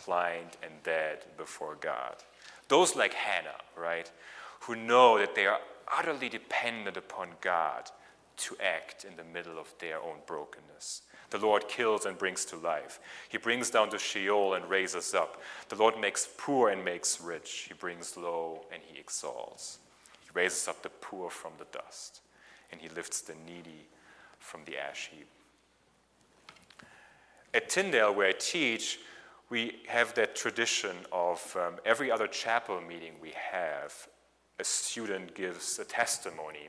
blind, 0.04 0.56
and 0.62 0.72
dead 0.82 1.24
before 1.36 1.76
God. 1.80 2.16
Those 2.68 2.96
like 2.96 3.14
Hannah, 3.14 3.60
right, 3.76 4.10
who 4.60 4.74
know 4.74 5.18
that 5.18 5.34
they 5.34 5.46
are 5.46 5.60
utterly 5.96 6.28
dependent 6.28 6.96
upon 6.96 7.28
God 7.40 7.90
to 8.36 8.56
act 8.62 9.04
in 9.04 9.16
the 9.16 9.24
middle 9.24 9.58
of 9.58 9.72
their 9.78 9.98
own 9.98 10.16
brokenness. 10.26 11.02
The 11.30 11.38
Lord 11.38 11.68
kills 11.68 12.06
and 12.06 12.18
brings 12.18 12.44
to 12.46 12.56
life. 12.56 13.00
He 13.28 13.38
brings 13.38 13.70
down 13.70 13.90
to 13.90 13.98
Sheol 13.98 14.54
and 14.54 14.68
raises 14.68 15.14
up. 15.14 15.40
The 15.68 15.76
Lord 15.76 15.98
makes 15.98 16.28
poor 16.36 16.68
and 16.70 16.84
makes 16.84 17.20
rich. 17.20 17.66
He 17.68 17.74
brings 17.74 18.16
low 18.16 18.64
and 18.72 18.82
he 18.84 18.98
exalts. 18.98 19.78
He 20.22 20.30
raises 20.34 20.68
up 20.68 20.82
the 20.82 20.90
poor 20.90 21.30
from 21.30 21.52
the 21.58 21.66
dust, 21.72 22.20
and 22.70 22.80
he 22.80 22.88
lifts 22.90 23.22
the 23.22 23.34
needy 23.46 23.86
from 24.38 24.64
the 24.66 24.76
ash 24.76 25.10
heap. 25.12 25.28
At 27.54 27.68
Tyndale, 27.68 28.14
where 28.14 28.28
I 28.28 28.32
teach, 28.32 28.98
we 29.48 29.76
have 29.88 30.14
that 30.14 30.34
tradition 30.34 30.96
of 31.12 31.56
um, 31.56 31.74
every 31.84 32.10
other 32.10 32.26
chapel 32.26 32.80
meeting 32.80 33.12
we 33.20 33.32
have, 33.52 34.08
a 34.58 34.64
student 34.64 35.34
gives 35.34 35.78
a 35.78 35.84
testimony 35.84 36.68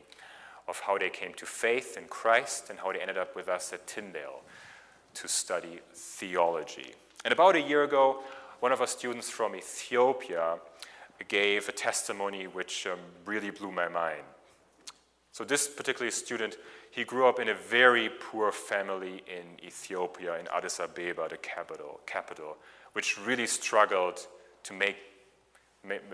of 0.67 0.79
how 0.81 0.97
they 0.97 1.09
came 1.09 1.33
to 1.35 1.45
faith 1.45 1.97
in 1.97 2.05
Christ 2.05 2.69
and 2.69 2.79
how 2.79 2.91
they 2.91 2.99
ended 2.99 3.17
up 3.17 3.35
with 3.35 3.47
us 3.47 3.71
at 3.73 3.87
Tyndale 3.87 4.41
to 5.13 5.27
study 5.27 5.79
theology. 5.93 6.93
And 7.23 7.31
about 7.31 7.55
a 7.55 7.61
year 7.61 7.83
ago, 7.83 8.21
one 8.59 8.71
of 8.71 8.81
our 8.81 8.87
students 8.87 9.29
from 9.29 9.55
Ethiopia 9.55 10.57
gave 11.27 11.67
a 11.67 11.71
testimony 11.71 12.45
which 12.45 12.85
um, 12.85 12.99
really 13.25 13.49
blew 13.49 13.71
my 13.71 13.87
mind. 13.87 14.23
So, 15.31 15.43
this 15.43 15.67
particular 15.67 16.11
student, 16.11 16.57
he 16.97 17.03
grew 17.03 17.27
up 17.27 17.39
in 17.39 17.49
a 17.49 17.53
very 17.53 18.09
poor 18.09 18.51
family 18.51 19.21
in 19.27 19.63
Ethiopia, 19.63 20.39
in 20.39 20.47
Addis 20.47 20.79
Ababa, 20.79 21.27
the 21.29 21.37
capital, 21.37 21.99
capital 22.07 22.57
which 22.93 23.19
really 23.19 23.45
struggled 23.45 24.25
to 24.63 24.73
make, 24.73 24.97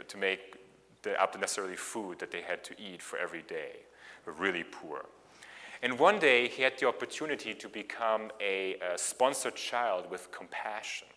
to 0.09 0.17
make 0.17 0.57
the, 1.03 1.17
up 1.23 1.39
necessarily 1.39 1.77
food 1.77 2.19
that 2.19 2.31
they 2.31 2.41
had 2.41 2.65
to 2.65 2.73
eat 2.77 3.01
for 3.01 3.17
every 3.17 3.43
day. 3.43 3.77
Were 4.25 4.33
really 4.33 4.65
poor. 4.65 5.05
And 5.81 5.97
one 5.97 6.19
day, 6.19 6.49
he 6.49 6.63
had 6.63 6.77
the 6.77 6.89
opportunity 6.89 7.53
to 7.53 7.69
become 7.69 8.29
a, 8.41 8.75
a 8.75 8.97
sponsored 8.97 9.55
child 9.55 10.11
with 10.11 10.33
compassion. 10.33 11.07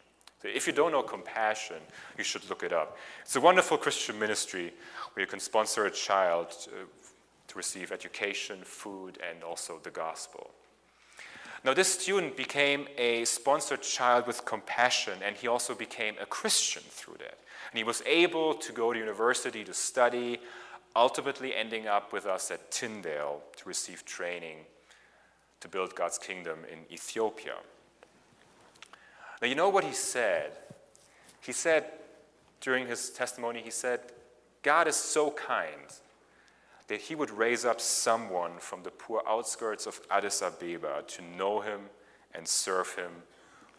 So 0.42 0.46
if 0.46 0.68
you 0.68 0.72
don't 0.72 0.92
know 0.92 1.02
compassion, 1.02 1.78
you 2.16 2.22
should 2.22 2.48
look 2.48 2.62
it 2.62 2.72
up. 2.72 2.96
It's 3.22 3.34
a 3.34 3.40
wonderful 3.40 3.78
Christian 3.78 4.16
ministry 4.16 4.72
where 5.12 5.24
you 5.24 5.28
can 5.28 5.40
sponsor 5.40 5.86
a 5.86 5.90
child 5.90 6.54
uh, 6.68 6.84
receive 7.56 7.90
education, 7.90 8.58
food, 8.62 9.18
and 9.28 9.42
also 9.42 9.80
the 9.82 9.90
gospel. 9.90 10.50
Now, 11.64 11.74
this 11.74 11.92
student 11.92 12.36
became 12.36 12.86
a 12.96 13.24
sponsored 13.24 13.82
child 13.82 14.26
with 14.26 14.44
compassion, 14.44 15.18
and 15.24 15.34
he 15.34 15.48
also 15.48 15.74
became 15.74 16.14
a 16.20 16.26
Christian 16.26 16.82
through 16.88 17.16
that. 17.18 17.38
And 17.70 17.78
he 17.78 17.84
was 17.84 18.02
able 18.06 18.54
to 18.54 18.72
go 18.72 18.92
to 18.92 18.98
university 18.98 19.64
to 19.64 19.74
study, 19.74 20.38
ultimately 20.94 21.54
ending 21.54 21.88
up 21.88 22.12
with 22.12 22.26
us 22.26 22.50
at 22.50 22.70
Tyndale 22.70 23.42
to 23.56 23.68
receive 23.68 24.04
training 24.04 24.58
to 25.60 25.68
build 25.68 25.94
God's 25.96 26.18
kingdom 26.18 26.60
in 26.70 26.78
Ethiopia. 26.92 27.54
Now, 29.42 29.48
you 29.48 29.54
know 29.54 29.68
what 29.68 29.84
he 29.84 29.92
said? 29.92 30.52
He 31.40 31.52
said 31.52 31.84
during 32.60 32.86
his 32.86 33.10
testimony, 33.10 33.60
he 33.62 33.70
said, 33.70 34.00
God 34.62 34.88
is 34.88 34.96
so 34.96 35.30
kind 35.30 35.92
that 36.88 37.00
he 37.00 37.14
would 37.14 37.30
raise 37.30 37.64
up 37.64 37.80
someone 37.80 38.52
from 38.58 38.82
the 38.82 38.90
poor 38.90 39.22
outskirts 39.26 39.86
of 39.86 40.00
Addis 40.10 40.42
Ababa 40.42 41.02
to 41.06 41.22
know 41.36 41.60
him 41.60 41.80
and 42.34 42.46
serve 42.46 42.94
him 42.94 43.10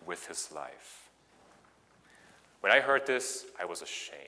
with 0.05 0.27
his 0.27 0.51
life. 0.53 1.09
When 2.61 2.71
I 2.71 2.79
heard 2.79 3.05
this, 3.05 3.45
I 3.59 3.65
was 3.65 3.81
ashamed. 3.81 4.21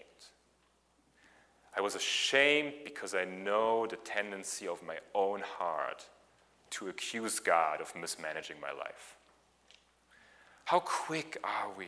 I 1.76 1.82
was 1.82 1.96
ashamed 1.96 2.74
because 2.84 3.14
I 3.14 3.26
know 3.26 3.86
the 3.86 3.96
tendency 3.98 4.68
of 4.68 4.82
my 4.84 4.98
own 5.14 5.42
heart 5.42 6.06
to 6.72 6.90
accuse 6.90 7.40
God 7.40 7.82
of 7.82 7.96
mismanaging 7.96 8.58
my 8.62 8.72
life. 8.72 9.16
How 10.66 10.80
quick 10.80 11.38
are 11.44 11.70
we, 11.78 11.88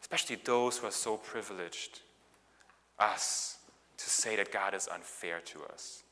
especially 0.00 0.36
those 0.36 0.78
who 0.78 0.86
are 0.86 0.92
so 0.92 1.16
privileged, 1.16 2.00
us, 2.98 3.58
to 3.96 4.10
say 4.10 4.36
that 4.36 4.52
God 4.52 4.74
is 4.74 4.88
unfair 4.88 5.40
to 5.46 5.64
us. 5.64 6.02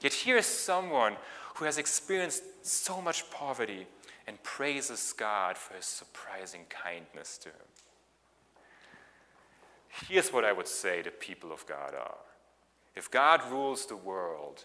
Yet 0.00 0.12
here 0.12 0.36
is 0.36 0.46
someone 0.46 1.16
who 1.56 1.64
has 1.64 1.78
experienced 1.78 2.42
so 2.62 3.00
much 3.00 3.30
poverty 3.30 3.86
and 4.26 4.42
praises 4.42 5.12
God 5.16 5.56
for 5.56 5.74
his 5.74 5.84
surprising 5.84 6.62
kindness 6.68 7.38
to 7.38 7.48
him. 7.48 7.66
Here's 10.08 10.32
what 10.32 10.44
I 10.44 10.52
would 10.52 10.66
say 10.66 11.02
the 11.02 11.10
people 11.10 11.52
of 11.52 11.66
God 11.66 11.94
are. 11.94 12.18
If 12.96 13.10
God 13.10 13.40
rules 13.50 13.86
the 13.86 13.96
world 13.96 14.64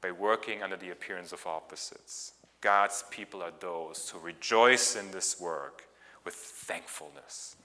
by 0.00 0.10
working 0.10 0.62
under 0.62 0.76
the 0.76 0.90
appearance 0.90 1.32
of 1.32 1.46
opposites, 1.46 2.32
God's 2.60 3.04
people 3.10 3.42
are 3.42 3.52
those 3.60 4.10
who 4.10 4.18
rejoice 4.18 4.96
in 4.96 5.10
this 5.10 5.40
work 5.40 5.88
with 6.24 6.34
thankfulness 6.34 7.56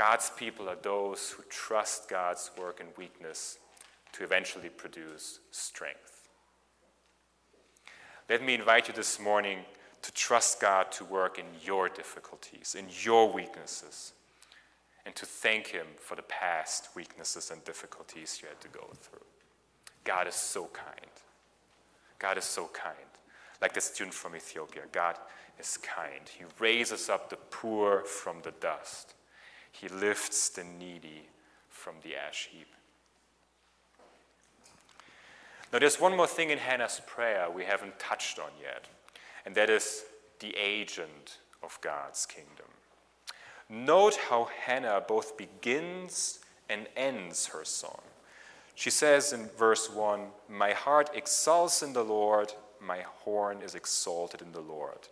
God's 0.00 0.30
people 0.34 0.66
are 0.66 0.78
those 0.80 1.30
who 1.32 1.42
trust 1.50 2.08
God's 2.08 2.50
work 2.58 2.80
in 2.80 2.86
weakness 2.96 3.58
to 4.14 4.24
eventually 4.24 4.70
produce 4.70 5.40
strength. 5.50 6.26
Let 8.30 8.42
me 8.42 8.54
invite 8.54 8.88
you 8.88 8.94
this 8.94 9.20
morning 9.20 9.58
to 10.00 10.10
trust 10.12 10.58
God 10.58 10.90
to 10.92 11.04
work 11.04 11.38
in 11.38 11.44
your 11.62 11.90
difficulties, 11.90 12.74
in 12.78 12.86
your 13.02 13.30
weaknesses, 13.30 14.14
and 15.04 15.14
to 15.16 15.26
thank 15.26 15.66
Him 15.66 15.86
for 15.98 16.14
the 16.16 16.22
past 16.22 16.88
weaknesses 16.96 17.50
and 17.50 17.62
difficulties 17.66 18.38
you 18.40 18.48
had 18.48 18.60
to 18.62 18.68
go 18.68 18.88
through. 19.02 19.26
God 20.04 20.26
is 20.26 20.34
so 20.34 20.70
kind. 20.72 21.12
God 22.18 22.38
is 22.38 22.44
so 22.44 22.70
kind. 22.72 22.96
Like 23.60 23.74
the 23.74 23.82
student 23.82 24.14
from 24.14 24.34
Ethiopia, 24.34 24.84
God 24.92 25.16
is 25.58 25.76
kind. 25.76 26.22
He 26.26 26.44
raises 26.58 27.10
up 27.10 27.28
the 27.28 27.36
poor 27.36 28.00
from 28.04 28.38
the 28.42 28.52
dust. 28.62 29.12
He 29.72 29.88
lifts 29.88 30.48
the 30.48 30.64
needy 30.64 31.28
from 31.68 31.94
the 32.02 32.16
ash 32.16 32.48
heap. 32.52 32.66
Now, 35.72 35.78
there's 35.78 36.00
one 36.00 36.16
more 36.16 36.26
thing 36.26 36.50
in 36.50 36.58
Hannah's 36.58 37.00
prayer 37.06 37.48
we 37.48 37.64
haven't 37.64 37.98
touched 37.98 38.38
on 38.38 38.50
yet, 38.60 38.86
and 39.46 39.54
that 39.54 39.70
is 39.70 40.04
the 40.40 40.54
agent 40.56 41.38
of 41.62 41.78
God's 41.80 42.26
kingdom. 42.26 42.66
Note 43.68 44.16
how 44.28 44.48
Hannah 44.64 45.02
both 45.06 45.36
begins 45.36 46.40
and 46.68 46.88
ends 46.96 47.46
her 47.46 47.64
song. 47.64 48.00
She 48.74 48.90
says 48.90 49.32
in 49.32 49.48
verse 49.58 49.88
1 49.88 50.26
My 50.48 50.72
heart 50.72 51.10
exults 51.14 51.82
in 51.82 51.92
the 51.92 52.02
Lord, 52.02 52.52
my 52.80 53.02
horn 53.02 53.62
is 53.62 53.74
exalted 53.74 54.42
in 54.42 54.52
the 54.52 54.60
Lord. 54.60 55.08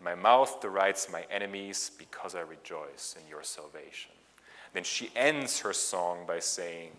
My 0.00 0.14
mouth 0.14 0.60
derides 0.60 1.08
my 1.10 1.24
enemies 1.30 1.90
because 1.98 2.34
I 2.34 2.40
rejoice 2.40 3.16
in 3.20 3.28
your 3.28 3.42
salvation. 3.42 4.12
Then 4.72 4.84
she 4.84 5.10
ends 5.16 5.60
her 5.60 5.72
song 5.72 6.24
by 6.26 6.40
saying, 6.40 6.90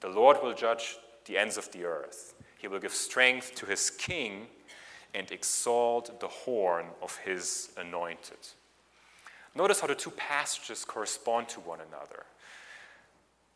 The 0.00 0.08
Lord 0.08 0.38
will 0.42 0.54
judge 0.54 0.96
the 1.26 1.36
ends 1.36 1.56
of 1.56 1.70
the 1.72 1.84
earth. 1.84 2.34
He 2.58 2.68
will 2.68 2.78
give 2.78 2.92
strength 2.92 3.54
to 3.56 3.66
his 3.66 3.90
king 3.90 4.46
and 5.14 5.30
exalt 5.30 6.20
the 6.20 6.28
horn 6.28 6.86
of 7.02 7.16
his 7.18 7.70
anointed. 7.76 8.38
Notice 9.54 9.80
how 9.80 9.88
the 9.88 9.94
two 9.94 10.10
passages 10.10 10.84
correspond 10.84 11.48
to 11.50 11.60
one 11.60 11.80
another. 11.80 12.24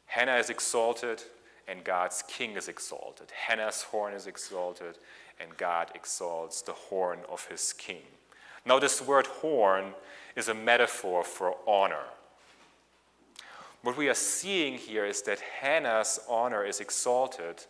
Hannah 0.07 0.37
is 0.37 0.51
exalted, 0.51 1.23
and 1.68 1.85
God's 1.85 2.23
king 2.27 2.57
is 2.57 2.68
exalted. 2.68 3.29
Hannah's 3.31 3.83
horn 3.83 4.12
is 4.12 4.27
exalted, 4.27 4.99
and 5.40 5.57
God 5.57 5.90
exalts 5.94 6.62
the 6.62 6.73
horn 6.73 7.20
of 7.31 7.47
his 7.47 7.73
king. 7.73 8.03
Now, 8.66 8.79
this 8.79 9.03
word 9.03 9.27
horn 9.27 9.94
is 10.37 10.48
a 10.48 10.55
metaphor 10.55 11.22
for 11.22 11.57
honor. 11.66 12.05
What 13.83 13.98
we 13.98 14.09
are 14.09 14.14
seeing 14.14 14.79
here 14.79 15.05
is 15.05 15.20
that 15.22 15.40
Hannah's 15.40 16.18
honor 16.29 16.64
is 16.64 16.81
exalted 16.81 17.64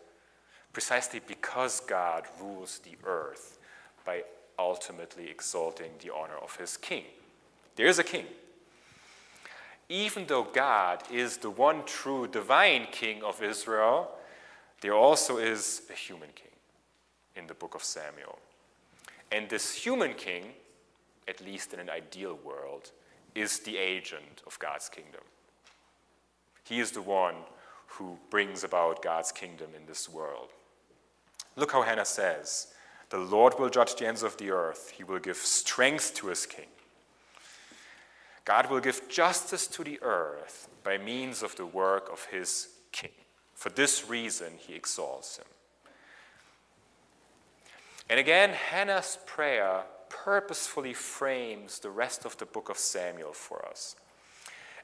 precisely 0.72 1.20
because 1.26 1.80
God 1.80 2.24
rules 2.40 2.78
the 2.78 2.96
earth 3.04 3.58
by 4.04 4.22
ultimately 4.58 5.28
exalting 5.28 5.90
the 6.00 6.12
honor 6.14 6.36
of 6.40 6.54
his 6.56 6.76
king. 6.76 7.04
There 7.74 7.86
is 7.86 7.98
a 7.98 8.04
king. 8.04 8.26
Even 9.88 10.26
though 10.26 10.44
God 10.44 11.02
is 11.10 11.38
the 11.38 11.50
one 11.50 11.84
true 11.84 12.28
divine 12.28 12.86
king 12.92 13.22
of 13.22 13.42
Israel, 13.42 14.10
there 14.80 14.94
also 14.94 15.38
is 15.38 15.82
a 15.90 15.94
human 15.94 16.30
king 16.34 16.52
in 17.36 17.46
the 17.48 17.54
book 17.54 17.74
of 17.74 17.82
Samuel. 17.82 18.38
And 19.32 19.48
this 19.48 19.74
human 19.74 20.14
king 20.14 20.52
at 21.28 21.44
least 21.44 21.72
in 21.72 21.80
an 21.80 21.90
ideal 21.90 22.38
world, 22.44 22.90
is 23.34 23.60
the 23.60 23.76
agent 23.76 24.42
of 24.46 24.58
God's 24.58 24.88
kingdom. 24.88 25.22
He 26.64 26.80
is 26.80 26.92
the 26.92 27.02
one 27.02 27.34
who 27.86 28.18
brings 28.30 28.64
about 28.64 29.02
God's 29.02 29.32
kingdom 29.32 29.70
in 29.76 29.86
this 29.86 30.08
world. 30.08 30.50
Look 31.56 31.72
how 31.72 31.82
Hannah 31.82 32.04
says 32.04 32.68
The 33.10 33.18
Lord 33.18 33.58
will 33.58 33.70
judge 33.70 33.94
the 33.96 34.06
ends 34.06 34.22
of 34.22 34.36
the 34.36 34.50
earth, 34.50 34.90
He 34.96 35.04
will 35.04 35.18
give 35.18 35.36
strength 35.36 36.14
to 36.16 36.28
His 36.28 36.46
king. 36.46 36.66
God 38.44 38.70
will 38.70 38.80
give 38.80 39.08
justice 39.08 39.66
to 39.68 39.84
the 39.84 39.98
earth 40.02 40.68
by 40.82 40.98
means 40.98 41.42
of 41.42 41.56
the 41.56 41.64
work 41.64 42.10
of 42.12 42.26
His 42.26 42.68
king. 42.92 43.10
For 43.54 43.70
this 43.70 44.08
reason, 44.08 44.54
He 44.58 44.74
exalts 44.74 45.38
Him. 45.38 45.46
And 48.10 48.20
again, 48.20 48.50
Hannah's 48.50 49.18
prayer 49.24 49.84
purposefully 50.24 50.94
frames 50.94 51.78
the 51.78 51.90
rest 51.90 52.24
of 52.24 52.36
the 52.38 52.46
book 52.46 52.68
of 52.68 52.78
Samuel 52.78 53.32
for 53.32 53.66
us. 53.66 53.96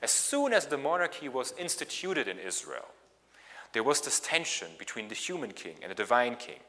As 0.03 0.11
soon 0.11 0.53
as 0.53 0.67
the 0.67 0.79
monarchy 0.79 1.29
was 1.29 1.55
instituted 1.59 2.27
in 2.27 2.39
Israel, 2.39 2.89
there 3.73 3.83
was 3.83 4.01
this 4.01 4.21
tension 4.21 4.69
between 4.79 5.09
the 5.09 5.15
human 5.15 5.53
king 5.53 5.77
and 5.83 5.91
the 5.91 5.95
divine 5.95 6.37
king. 6.37 6.61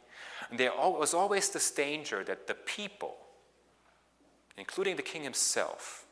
And 0.50 0.60
there 0.60 0.72
was 0.76 1.14
always 1.14 1.50
this 1.50 1.72
danger 1.72 2.24
that 2.24 2.48
the 2.48 2.54
people, 2.54 3.16
including 4.58 4.96
the 4.96 5.02
king 5.02 5.24
himself, 5.24 6.06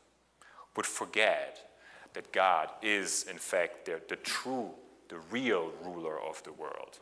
would 0.76 0.86
forget 0.86 1.70
that 2.14 2.32
God 2.32 2.70
is, 2.82 3.26
in 3.30 3.38
fact, 3.38 3.84
the, 3.84 4.00
the 4.08 4.16
true, 4.16 4.70
the 5.08 5.18
real 5.30 5.70
ruler 5.84 6.18
of 6.20 6.42
the 6.42 6.52
world. 6.52 6.98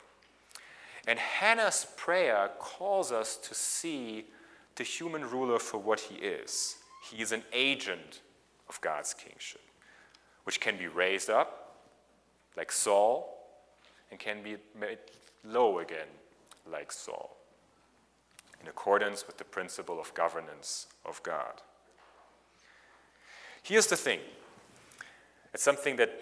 And 1.06 1.18
Hannah's 1.18 1.86
prayer 1.96 2.50
calls 2.58 3.12
us 3.12 3.36
to 3.36 3.54
see 3.54 4.26
the 4.78 4.84
human 4.84 5.28
ruler 5.28 5.58
for 5.58 5.78
what 5.78 6.00
he 6.00 6.14
is. 6.14 6.76
He 7.10 7.20
is 7.20 7.32
an 7.32 7.42
agent 7.52 8.22
of 8.68 8.80
God's 8.80 9.12
kingship, 9.12 9.60
which 10.44 10.60
can 10.60 10.78
be 10.78 10.86
raised 10.86 11.28
up, 11.28 11.74
like 12.56 12.72
Saul, 12.72 13.34
and 14.10 14.18
can 14.18 14.42
be 14.42 14.56
made 14.78 14.98
low 15.44 15.80
again, 15.80 16.06
like 16.70 16.92
Saul, 16.92 17.36
in 18.62 18.68
accordance 18.68 19.26
with 19.26 19.36
the 19.36 19.44
principle 19.44 20.00
of 20.00 20.14
governance 20.14 20.86
of 21.04 21.20
God. 21.22 21.60
Here's 23.62 23.88
the 23.88 23.96
thing 23.96 24.20
it's 25.52 25.62
something 25.62 25.96
that 25.96 26.20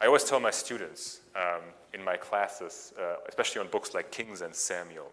I 0.00 0.06
always 0.06 0.24
tell 0.24 0.40
my 0.40 0.50
students 0.50 1.20
um, 1.36 1.62
in 1.94 2.02
my 2.02 2.16
classes, 2.16 2.92
uh, 3.00 3.16
especially 3.28 3.60
on 3.60 3.68
books 3.68 3.94
like 3.94 4.10
Kings 4.10 4.40
and 4.40 4.54
Samuel. 4.54 5.12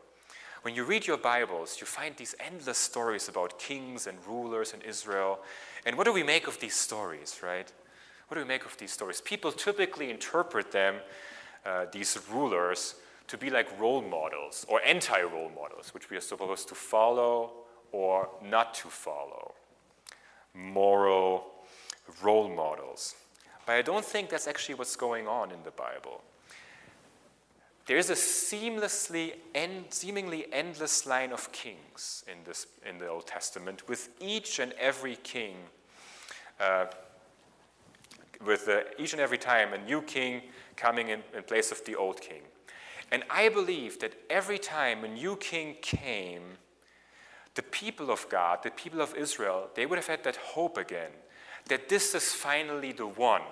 When 0.63 0.75
you 0.75 0.85
read 0.85 1.05
your 1.05 1.17
Bibles, 1.17 1.81
you 1.81 1.85
find 1.85 2.15
these 2.15 2.35
endless 2.39 2.77
stories 2.77 3.27
about 3.27 3.59
kings 3.59 4.07
and 4.07 4.17
rulers 4.25 4.73
in 4.73 4.81
Israel. 4.81 5.39
And 5.85 5.97
what 5.97 6.05
do 6.05 6.13
we 6.13 6.23
make 6.23 6.47
of 6.47 6.57
these 6.61 6.73
stories, 6.73 7.41
right? 7.43 7.69
What 8.29 8.35
do 8.35 8.41
we 8.41 8.47
make 8.47 8.63
of 8.63 8.77
these 8.77 8.93
stories? 8.93 9.19
People 9.19 9.51
typically 9.51 10.09
interpret 10.09 10.71
them, 10.71 10.95
uh, 11.65 11.87
these 11.91 12.17
rulers, 12.31 12.95
to 13.27 13.37
be 13.37 13.49
like 13.49 13.77
role 13.77 14.01
models 14.01 14.65
or 14.69 14.81
anti 14.85 15.21
role 15.23 15.51
models, 15.53 15.93
which 15.93 16.09
we 16.09 16.15
are 16.15 16.21
supposed 16.21 16.69
to 16.69 16.75
follow 16.75 17.51
or 17.91 18.29
not 18.41 18.73
to 18.75 18.87
follow. 18.87 19.55
Moral 20.53 21.43
role 22.21 22.47
models. 22.47 23.15
But 23.65 23.73
I 23.73 23.81
don't 23.81 24.05
think 24.05 24.29
that's 24.29 24.47
actually 24.47 24.75
what's 24.75 24.95
going 24.95 25.27
on 25.27 25.51
in 25.51 25.61
the 25.65 25.71
Bible. 25.71 26.21
There 27.85 27.97
is 27.97 28.09
a 28.09 28.13
seamlessly 28.13 29.33
seemingly 29.89 30.45
endless 30.53 31.05
line 31.05 31.33
of 31.33 31.51
kings 31.51 32.23
in, 32.31 32.37
this, 32.45 32.67
in 32.87 32.97
the 32.97 33.07
Old 33.07 33.27
Testament, 33.27 33.89
with 33.89 34.09
each 34.21 34.59
and 34.59 34.71
every 34.73 35.17
king, 35.17 35.55
uh, 36.61 36.85
with 38.45 38.69
uh, 38.69 38.81
each 38.97 39.11
and 39.11 39.21
every 39.21 39.37
time 39.37 39.73
a 39.73 39.77
new 39.77 40.01
king 40.01 40.43
coming 40.77 41.09
in, 41.09 41.23
in 41.35 41.43
place 41.43 41.71
of 41.71 41.83
the 41.85 41.95
old 41.95 42.21
king. 42.21 42.41
And 43.11 43.23
I 43.29 43.49
believe 43.49 43.99
that 43.99 44.13
every 44.29 44.57
time 44.57 45.03
a 45.03 45.07
new 45.07 45.35
king 45.35 45.75
came, 45.81 46.57
the 47.55 47.63
people 47.63 48.09
of 48.09 48.27
God, 48.29 48.63
the 48.63 48.71
people 48.71 49.01
of 49.01 49.13
Israel, 49.15 49.69
they 49.75 49.85
would 49.85 49.97
have 49.97 50.07
had 50.07 50.23
that 50.23 50.37
hope 50.37 50.77
again 50.77 51.11
that 51.67 51.89
this 51.89 52.15
is 52.15 52.33
finally 52.33 52.91
the 52.91 53.07
one 53.07 53.43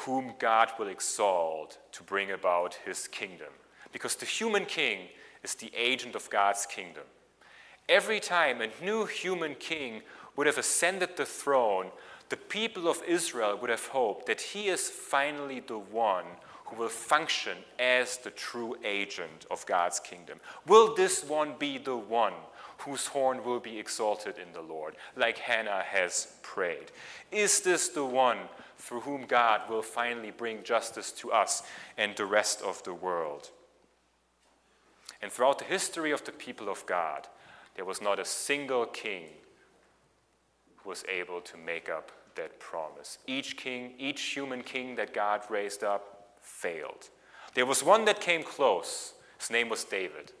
whom 0.00 0.32
God 0.38 0.70
will 0.78 0.88
exalt 0.88 1.78
to 1.92 2.02
bring 2.02 2.30
about 2.30 2.74
his 2.86 3.06
kingdom. 3.08 3.52
Because 3.92 4.16
the 4.16 4.26
human 4.26 4.64
king 4.64 5.08
is 5.42 5.54
the 5.54 5.70
agent 5.76 6.14
of 6.14 6.30
God's 6.30 6.66
kingdom. 6.66 7.04
Every 7.88 8.20
time 8.20 8.60
a 8.60 8.70
new 8.84 9.04
human 9.04 9.54
king 9.56 10.02
would 10.36 10.46
have 10.46 10.58
ascended 10.58 11.16
the 11.16 11.26
throne, 11.26 11.86
the 12.28 12.36
people 12.36 12.88
of 12.88 13.02
Israel 13.06 13.58
would 13.60 13.70
have 13.70 13.86
hoped 13.88 14.26
that 14.26 14.40
he 14.40 14.68
is 14.68 14.88
finally 14.88 15.60
the 15.60 15.78
one 15.78 16.24
who 16.66 16.76
will 16.76 16.88
function 16.88 17.58
as 17.78 18.16
the 18.18 18.30
true 18.30 18.76
agent 18.84 19.44
of 19.50 19.66
God's 19.66 19.98
kingdom. 19.98 20.38
Will 20.66 20.94
this 20.94 21.24
one 21.24 21.54
be 21.58 21.78
the 21.78 21.96
one 21.96 22.34
whose 22.78 23.06
horn 23.06 23.44
will 23.44 23.60
be 23.60 23.78
exalted 23.78 24.36
in 24.38 24.52
the 24.52 24.62
Lord, 24.62 24.94
like 25.16 25.38
Hannah 25.38 25.82
has 25.84 26.36
prayed? 26.42 26.92
Is 27.32 27.60
this 27.60 27.88
the 27.88 28.04
one 28.04 28.38
through 28.80 29.00
whom 29.00 29.26
God 29.26 29.68
will 29.68 29.82
finally 29.82 30.30
bring 30.30 30.64
justice 30.64 31.12
to 31.12 31.30
us 31.30 31.62
and 31.96 32.16
the 32.16 32.24
rest 32.24 32.62
of 32.62 32.82
the 32.82 32.94
world? 32.94 33.50
And 35.22 35.30
throughout 35.30 35.58
the 35.58 35.64
history 35.64 36.12
of 36.12 36.24
the 36.24 36.32
people 36.32 36.68
of 36.68 36.86
God, 36.86 37.28
there 37.74 37.84
was 37.84 38.00
not 38.00 38.18
a 38.18 38.24
single 38.24 38.86
king 38.86 39.24
who 40.76 40.88
was 40.88 41.04
able 41.08 41.40
to 41.42 41.56
make 41.56 41.88
up 41.88 42.10
that 42.36 42.58
promise. 42.58 43.18
Each 43.26 43.56
king, 43.56 43.92
each 43.98 44.20
human 44.22 44.62
king 44.62 44.96
that 44.96 45.12
God 45.12 45.42
raised 45.50 45.84
up, 45.84 46.38
failed. 46.40 47.10
There 47.54 47.66
was 47.66 47.82
one 47.82 48.04
that 48.06 48.20
came 48.20 48.42
close. 48.42 49.14
His 49.38 49.50
name 49.50 49.68
was 49.68 49.84
David. 49.84 50.32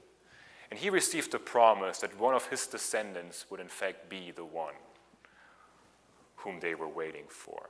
And 0.70 0.78
he 0.78 0.88
received 0.88 1.32
the 1.32 1.38
promise 1.38 1.98
that 1.98 2.18
one 2.18 2.34
of 2.34 2.46
his 2.46 2.66
descendants 2.66 3.46
would, 3.50 3.60
in 3.60 3.68
fact, 3.68 4.08
be 4.08 4.30
the 4.30 4.44
one 4.44 4.74
whom 6.36 6.60
they 6.60 6.74
were 6.74 6.88
waiting 6.88 7.24
for. 7.28 7.68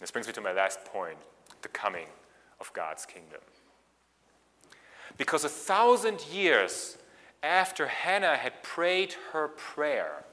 This 0.00 0.10
brings 0.10 0.26
me 0.26 0.32
to 0.32 0.40
my 0.40 0.52
last 0.52 0.84
point 0.86 1.18
the 1.62 1.68
coming 1.68 2.06
of 2.58 2.72
God's 2.72 3.04
kingdom. 3.04 3.40
Because 5.18 5.44
a 5.44 5.48
thousand 5.48 6.24
years 6.32 6.96
after 7.42 7.86
Hannah 7.86 8.36
had 8.36 8.62
prayed 8.62 9.14
her 9.32 9.48
prayer, 9.48 10.24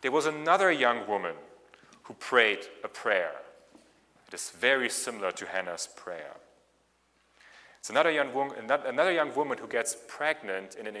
there 0.00 0.12
was 0.12 0.26
another 0.26 0.70
young 0.70 1.06
woman 1.08 1.34
who 2.04 2.14
prayed 2.14 2.60
a 2.84 2.88
prayer. 2.88 3.32
It 4.28 4.34
is 4.34 4.50
very 4.50 4.88
similar 4.88 5.32
to 5.32 5.46
Hannah's 5.46 5.88
prayer. 5.96 6.36
It's 7.80 7.90
another 7.90 8.10
young, 8.10 8.32
woman, 8.32 8.70
another 8.70 9.12
young 9.12 9.34
woman 9.34 9.58
who 9.58 9.66
gets 9.66 9.96
pregnant 10.06 10.76
in, 10.76 10.86
an, 10.86 10.96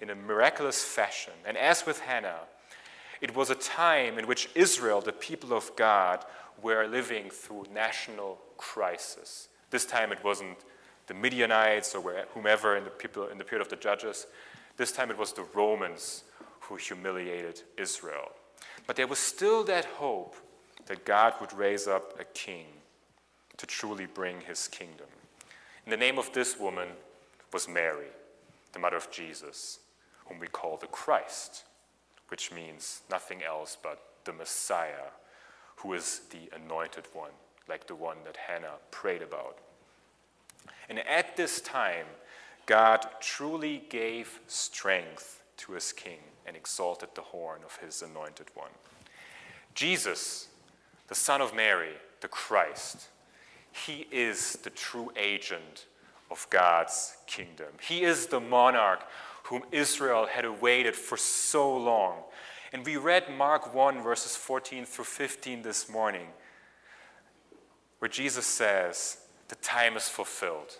in 0.00 0.10
a 0.10 0.14
miraculous 0.14 0.84
fashion. 0.84 1.32
And 1.46 1.56
as 1.56 1.86
with 1.86 2.00
Hannah, 2.00 2.40
it 3.20 3.34
was 3.34 3.50
a 3.50 3.54
time 3.54 4.18
in 4.18 4.26
which 4.26 4.48
Israel, 4.54 5.00
the 5.00 5.12
people 5.12 5.52
of 5.52 5.74
God, 5.76 6.24
were 6.62 6.86
living 6.86 7.30
through 7.30 7.66
national 7.72 8.38
crisis. 8.56 9.48
This 9.70 9.84
time 9.84 10.12
it 10.12 10.22
wasn't 10.24 10.58
the 11.06 11.14
Midianites 11.14 11.94
or 11.94 12.26
whomever 12.32 12.76
in 12.76 12.84
the, 12.84 12.90
people, 12.90 13.28
in 13.28 13.38
the 13.38 13.44
period 13.44 13.64
of 13.64 13.70
the 13.70 13.76
judges. 13.76 14.26
This 14.76 14.92
time 14.92 15.10
it 15.10 15.18
was 15.18 15.32
the 15.32 15.46
Romans 15.54 16.24
who 16.60 16.76
humiliated 16.76 17.62
Israel. 17.76 18.30
But 18.86 18.96
there 18.96 19.06
was 19.06 19.18
still 19.18 19.64
that 19.64 19.84
hope 19.84 20.36
that 20.86 21.04
God 21.04 21.34
would 21.40 21.52
raise 21.52 21.86
up 21.86 22.18
a 22.18 22.24
king 22.24 22.66
to 23.56 23.66
truly 23.66 24.06
bring 24.06 24.40
his 24.40 24.68
kingdom. 24.68 25.06
And 25.84 25.92
the 25.92 25.96
name 25.96 26.18
of 26.18 26.32
this 26.32 26.58
woman 26.58 26.88
was 27.52 27.68
Mary, 27.68 28.08
the 28.72 28.78
mother 28.78 28.96
of 28.96 29.10
Jesus, 29.10 29.78
whom 30.26 30.38
we 30.38 30.46
call 30.48 30.76
the 30.76 30.86
Christ, 30.86 31.64
which 32.28 32.52
means 32.52 33.02
nothing 33.10 33.42
else 33.42 33.76
but 33.82 34.02
the 34.24 34.32
Messiah, 34.32 35.12
who 35.76 35.92
is 35.92 36.22
the 36.30 36.54
anointed 36.54 37.04
one, 37.12 37.32
like 37.68 37.86
the 37.86 37.94
one 37.94 38.18
that 38.24 38.36
Hannah 38.36 38.78
prayed 38.90 39.22
about. 39.22 39.58
And 40.88 40.98
at 41.00 41.36
this 41.36 41.60
time, 41.60 42.06
God 42.66 43.06
truly 43.20 43.84
gave 43.88 44.40
strength 44.46 45.42
to 45.58 45.72
his 45.72 45.92
king 45.92 46.18
and 46.46 46.56
exalted 46.56 47.10
the 47.14 47.22
horn 47.22 47.60
of 47.64 47.76
his 47.76 48.02
anointed 48.02 48.46
one. 48.54 48.70
Jesus, 49.74 50.48
the 51.08 51.14
Son 51.14 51.40
of 51.40 51.54
Mary, 51.54 51.94
the 52.20 52.28
Christ, 52.28 53.08
he 53.72 54.06
is 54.10 54.54
the 54.62 54.70
true 54.70 55.10
agent 55.16 55.86
of 56.30 56.46
God's 56.50 57.16
kingdom. 57.26 57.68
He 57.80 58.04
is 58.04 58.26
the 58.26 58.40
monarch 58.40 59.04
whom 59.44 59.62
Israel 59.72 60.26
had 60.26 60.44
awaited 60.44 60.94
for 60.94 61.16
so 61.16 61.74
long. 61.76 62.22
And 62.72 62.84
we 62.84 62.96
read 62.96 63.30
Mark 63.30 63.74
1, 63.74 64.02
verses 64.02 64.36
14 64.36 64.84
through 64.84 65.04
15 65.04 65.62
this 65.62 65.88
morning, 65.88 66.26
where 67.98 68.08
Jesus 68.08 68.46
says, 68.46 69.18
The 69.48 69.54
time 69.56 69.96
is 69.96 70.08
fulfilled. 70.08 70.78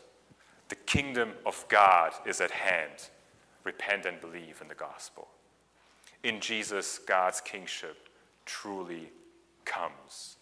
The 0.71 0.75
kingdom 0.77 1.33
of 1.45 1.65
God 1.69 2.13
is 2.27 2.41
at 2.41 2.51
hand. 2.51 3.11
Repent 3.65 4.07
and 4.07 4.21
believe 4.21 4.59
in 4.61 4.69
the 4.69 4.75
gospel. 4.75 5.29
In 6.23 6.41
Jesus, 6.41 6.99
God's 6.99 7.41
kingship 7.41 8.09
truly 8.47 9.11
comes. 9.65 10.37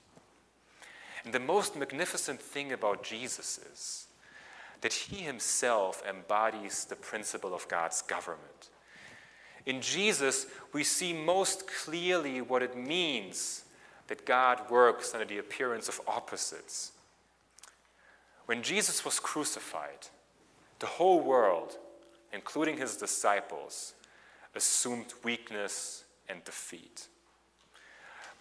And 1.25 1.33
the 1.33 1.41
most 1.41 1.77
magnificent 1.77 2.41
thing 2.41 2.73
about 2.73 3.03
Jesus 3.03 3.59
is 3.73 4.07
that 4.83 4.93
he 4.93 5.17
himself 5.17 6.03
embodies 6.09 6.85
the 6.85 6.97
principle 6.97 7.55
of 7.55 7.67
God's 7.69 8.03
government. 8.03 8.69
In 9.65 9.81
Jesus, 9.81 10.47
we 10.73 10.85
see 10.85 11.13
most 11.13 11.67
clearly 11.67 12.41
what 12.41 12.63
it 12.63 12.77
means 12.77 13.65
that 14.09 14.27
God 14.27 14.71
works 14.71 15.15
under 15.15 15.25
the 15.25 15.39
appearance 15.39 15.89
of 15.89 16.01
opposites. 16.07 16.93
When 18.47 18.63
Jesus 18.63 19.05
was 19.05 19.21
crucified, 19.21 20.09
the 20.81 20.87
whole 20.87 21.21
world, 21.21 21.79
including 22.33 22.77
his 22.77 22.97
disciples, 22.97 23.95
assumed 24.55 25.15
weakness 25.23 26.05
and 26.29 26.43
defeat. 26.45 27.07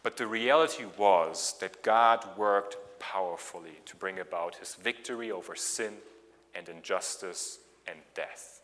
But 0.02 0.18
the 0.18 0.26
reality 0.26 0.86
was 0.98 1.54
that 1.62 1.84
God 1.84 2.26
worked 2.36 2.78
powerfully 3.00 3.80
to 3.86 3.96
bring 3.96 4.18
about 4.18 4.56
his 4.56 4.74
victory 4.74 5.32
over 5.32 5.56
sin 5.56 5.94
and 6.56 6.68
injustice 6.70 7.60
and 7.88 8.00
death. 8.14 8.62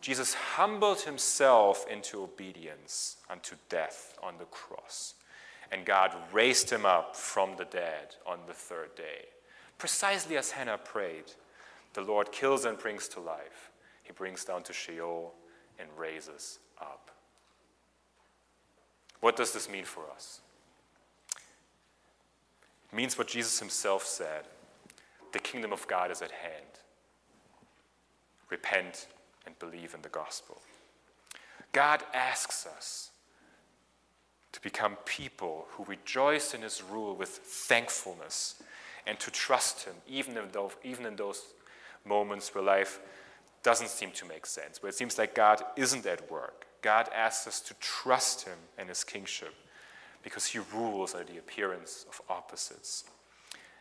Jesus 0.00 0.34
humbled 0.34 1.00
himself 1.00 1.86
into 1.90 2.22
obedience 2.22 3.16
unto 3.28 3.56
death 3.68 4.14
on 4.22 4.34
the 4.38 4.44
cross. 4.44 5.14
And 5.72 5.84
God 5.84 6.14
raised 6.32 6.70
him 6.70 6.86
up 6.86 7.16
from 7.16 7.56
the 7.56 7.64
dead 7.64 8.14
on 8.24 8.38
the 8.46 8.52
third 8.52 8.94
day. 8.94 9.24
Precisely 9.78 10.36
as 10.36 10.52
Hannah 10.52 10.78
prayed, 10.78 11.32
the 11.94 12.02
Lord 12.02 12.30
kills 12.30 12.64
and 12.64 12.78
brings 12.78 13.08
to 13.08 13.20
life. 13.20 13.72
He 14.04 14.12
brings 14.12 14.44
down 14.44 14.62
to 14.64 14.72
Sheol 14.72 15.34
and 15.78 15.88
raises 15.98 16.60
up. 16.80 17.10
What 19.20 19.34
does 19.34 19.52
this 19.52 19.68
mean 19.68 19.84
for 19.84 20.04
us? 20.14 20.40
It 22.92 22.94
means 22.94 23.18
what 23.18 23.26
Jesus 23.26 23.58
himself 23.58 24.04
said 24.06 24.44
the 25.32 25.38
kingdom 25.38 25.72
of 25.72 25.86
God 25.88 26.10
is 26.10 26.22
at 26.22 26.30
hand. 26.30 26.64
Repent 28.50 29.06
and 29.44 29.58
believe 29.58 29.94
in 29.94 30.02
the 30.02 30.08
gospel. 30.08 30.60
God 31.72 32.02
asks 32.14 32.66
us 32.66 33.10
to 34.52 34.60
become 34.62 34.96
people 35.04 35.66
who 35.72 35.84
rejoice 35.84 36.54
in 36.54 36.62
his 36.62 36.82
rule 36.82 37.14
with 37.14 37.28
thankfulness 37.28 38.62
and 39.06 39.18
to 39.20 39.30
trust 39.30 39.84
him, 39.84 39.94
even 40.08 40.36
in 40.36 40.48
those, 40.52 40.72
even 40.82 41.06
in 41.06 41.16
those 41.16 41.42
moments 42.04 42.54
where 42.54 42.64
life 42.64 43.00
doesn't 43.62 43.88
seem 43.88 44.10
to 44.12 44.24
make 44.24 44.46
sense, 44.46 44.82
where 44.82 44.90
it 44.90 44.94
seems 44.94 45.18
like 45.18 45.34
God 45.34 45.62
isn't 45.76 46.06
at 46.06 46.30
work. 46.30 46.66
God 46.82 47.08
asks 47.14 47.46
us 47.46 47.60
to 47.60 47.74
trust 47.80 48.46
him 48.46 48.56
and 48.78 48.88
his 48.88 49.04
kingship 49.04 49.54
because 50.22 50.46
he 50.46 50.60
rules 50.72 51.14
under 51.14 51.32
the 51.32 51.38
appearance 51.38 52.06
of 52.08 52.20
opposites. 52.28 53.04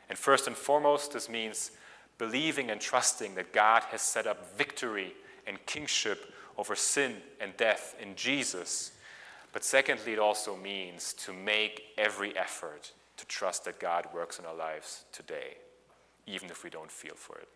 And 0.09 0.17
first 0.17 0.47
and 0.47 0.55
foremost, 0.55 1.13
this 1.13 1.29
means 1.29 1.71
believing 2.17 2.69
and 2.69 2.79
trusting 2.79 3.35
that 3.35 3.53
God 3.53 3.83
has 3.85 4.01
set 4.01 4.27
up 4.27 4.57
victory 4.57 5.13
and 5.47 5.63
kingship 5.65 6.33
over 6.57 6.75
sin 6.75 7.15
and 7.39 7.55
death 7.57 7.95
in 8.01 8.15
Jesus. 8.15 8.91
But 9.51 9.63
secondly, 9.63 10.13
it 10.13 10.19
also 10.19 10.55
means 10.55 11.13
to 11.13 11.33
make 11.33 11.83
every 11.97 12.35
effort 12.37 12.91
to 13.17 13.25
trust 13.27 13.65
that 13.65 13.79
God 13.79 14.07
works 14.13 14.39
in 14.39 14.45
our 14.45 14.55
lives 14.55 15.05
today, 15.11 15.57
even 16.27 16.49
if 16.49 16.63
we 16.63 16.69
don't 16.69 16.91
feel 16.91 17.15
for 17.15 17.37
it. 17.37 17.47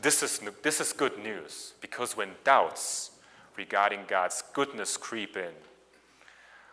This 0.00 0.22
is, 0.22 0.40
this 0.62 0.80
is 0.80 0.92
good 0.92 1.18
news 1.18 1.74
because 1.80 2.16
when 2.16 2.30
doubts 2.44 3.10
regarding 3.56 4.00
God's 4.06 4.42
goodness 4.52 4.96
creep 4.96 5.36
in, 5.36 5.52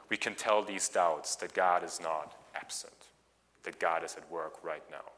we 0.09 0.17
can 0.17 0.35
tell 0.35 0.61
these 0.61 0.87
doubts 0.87 1.35
that 1.37 1.53
God 1.53 1.83
is 1.83 1.99
not 1.99 2.35
absent, 2.53 2.93
that 3.65 3.79
God 3.79 4.03
is 4.03 4.15
at 4.15 4.31
work 4.31 4.63
right 4.63 4.83
now. 4.89 5.11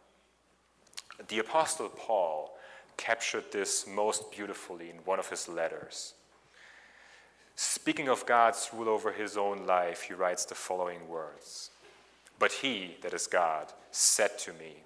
The 1.27 1.39
Apostle 1.39 1.89
Paul 1.89 2.57
captured 2.97 3.51
this 3.51 3.85
most 3.87 4.31
beautifully 4.31 4.89
in 4.89 4.97
one 4.97 5.19
of 5.19 5.29
his 5.29 5.47
letters. 5.47 6.13
Speaking 7.55 8.07
of 8.07 8.25
God's 8.25 8.69
rule 8.73 8.89
over 8.89 9.11
his 9.11 9.37
own 9.37 9.65
life, 9.65 10.03
he 10.03 10.13
writes 10.13 10.45
the 10.45 10.55
following 10.55 11.07
words 11.07 11.71
But 12.37 12.51
he, 12.51 12.97
that 13.01 13.13
is 13.13 13.27
God, 13.27 13.73
said 13.91 14.37
to 14.39 14.53
me, 14.53 14.83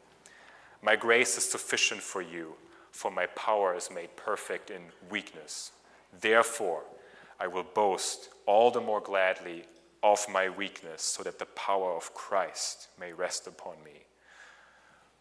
My 0.82 0.96
grace 0.96 1.38
is 1.38 1.50
sufficient 1.50 2.02
for 2.02 2.22
you, 2.22 2.54
for 2.92 3.12
my 3.12 3.26
power 3.28 3.76
is 3.76 3.90
made 3.94 4.16
perfect 4.16 4.70
in 4.70 4.82
weakness. 5.10 5.72
Therefore, 6.20 6.84
I 7.40 7.48
will 7.48 7.64
boast 7.64 8.30
all 8.46 8.72
the 8.72 8.82
more 8.82 9.02
gladly 9.02 9.64
of 10.04 10.26
my 10.30 10.50
weakness, 10.50 11.02
so 11.02 11.24
that 11.24 11.40
the 11.40 11.46
power 11.46 11.92
of 11.96 12.14
Christ 12.14 12.88
may 13.00 13.14
rest 13.14 13.48
upon 13.48 13.76
me. 13.84 14.06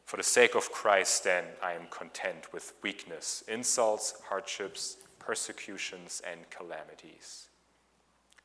For 0.07 0.16
the 0.16 0.22
sake 0.22 0.55
of 0.55 0.72
Christ, 0.72 1.24
then, 1.24 1.45
I 1.62 1.74
am 1.74 1.87
content 1.91 2.53
with 2.53 2.72
weakness, 2.83 3.45
insults, 3.47 4.14
hardships, 4.28 4.97
persecutions, 5.18 6.20
and 6.28 6.51
calamities. 6.51 7.49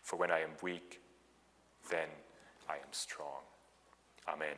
For 0.04 0.18
when 0.18 0.30
I 0.30 0.42
am 0.42 0.52
weak, 0.62 1.02
then 1.90 2.10
I 2.70 2.76
am 2.76 2.92
strong. 2.92 3.42
Amen. 4.28 4.56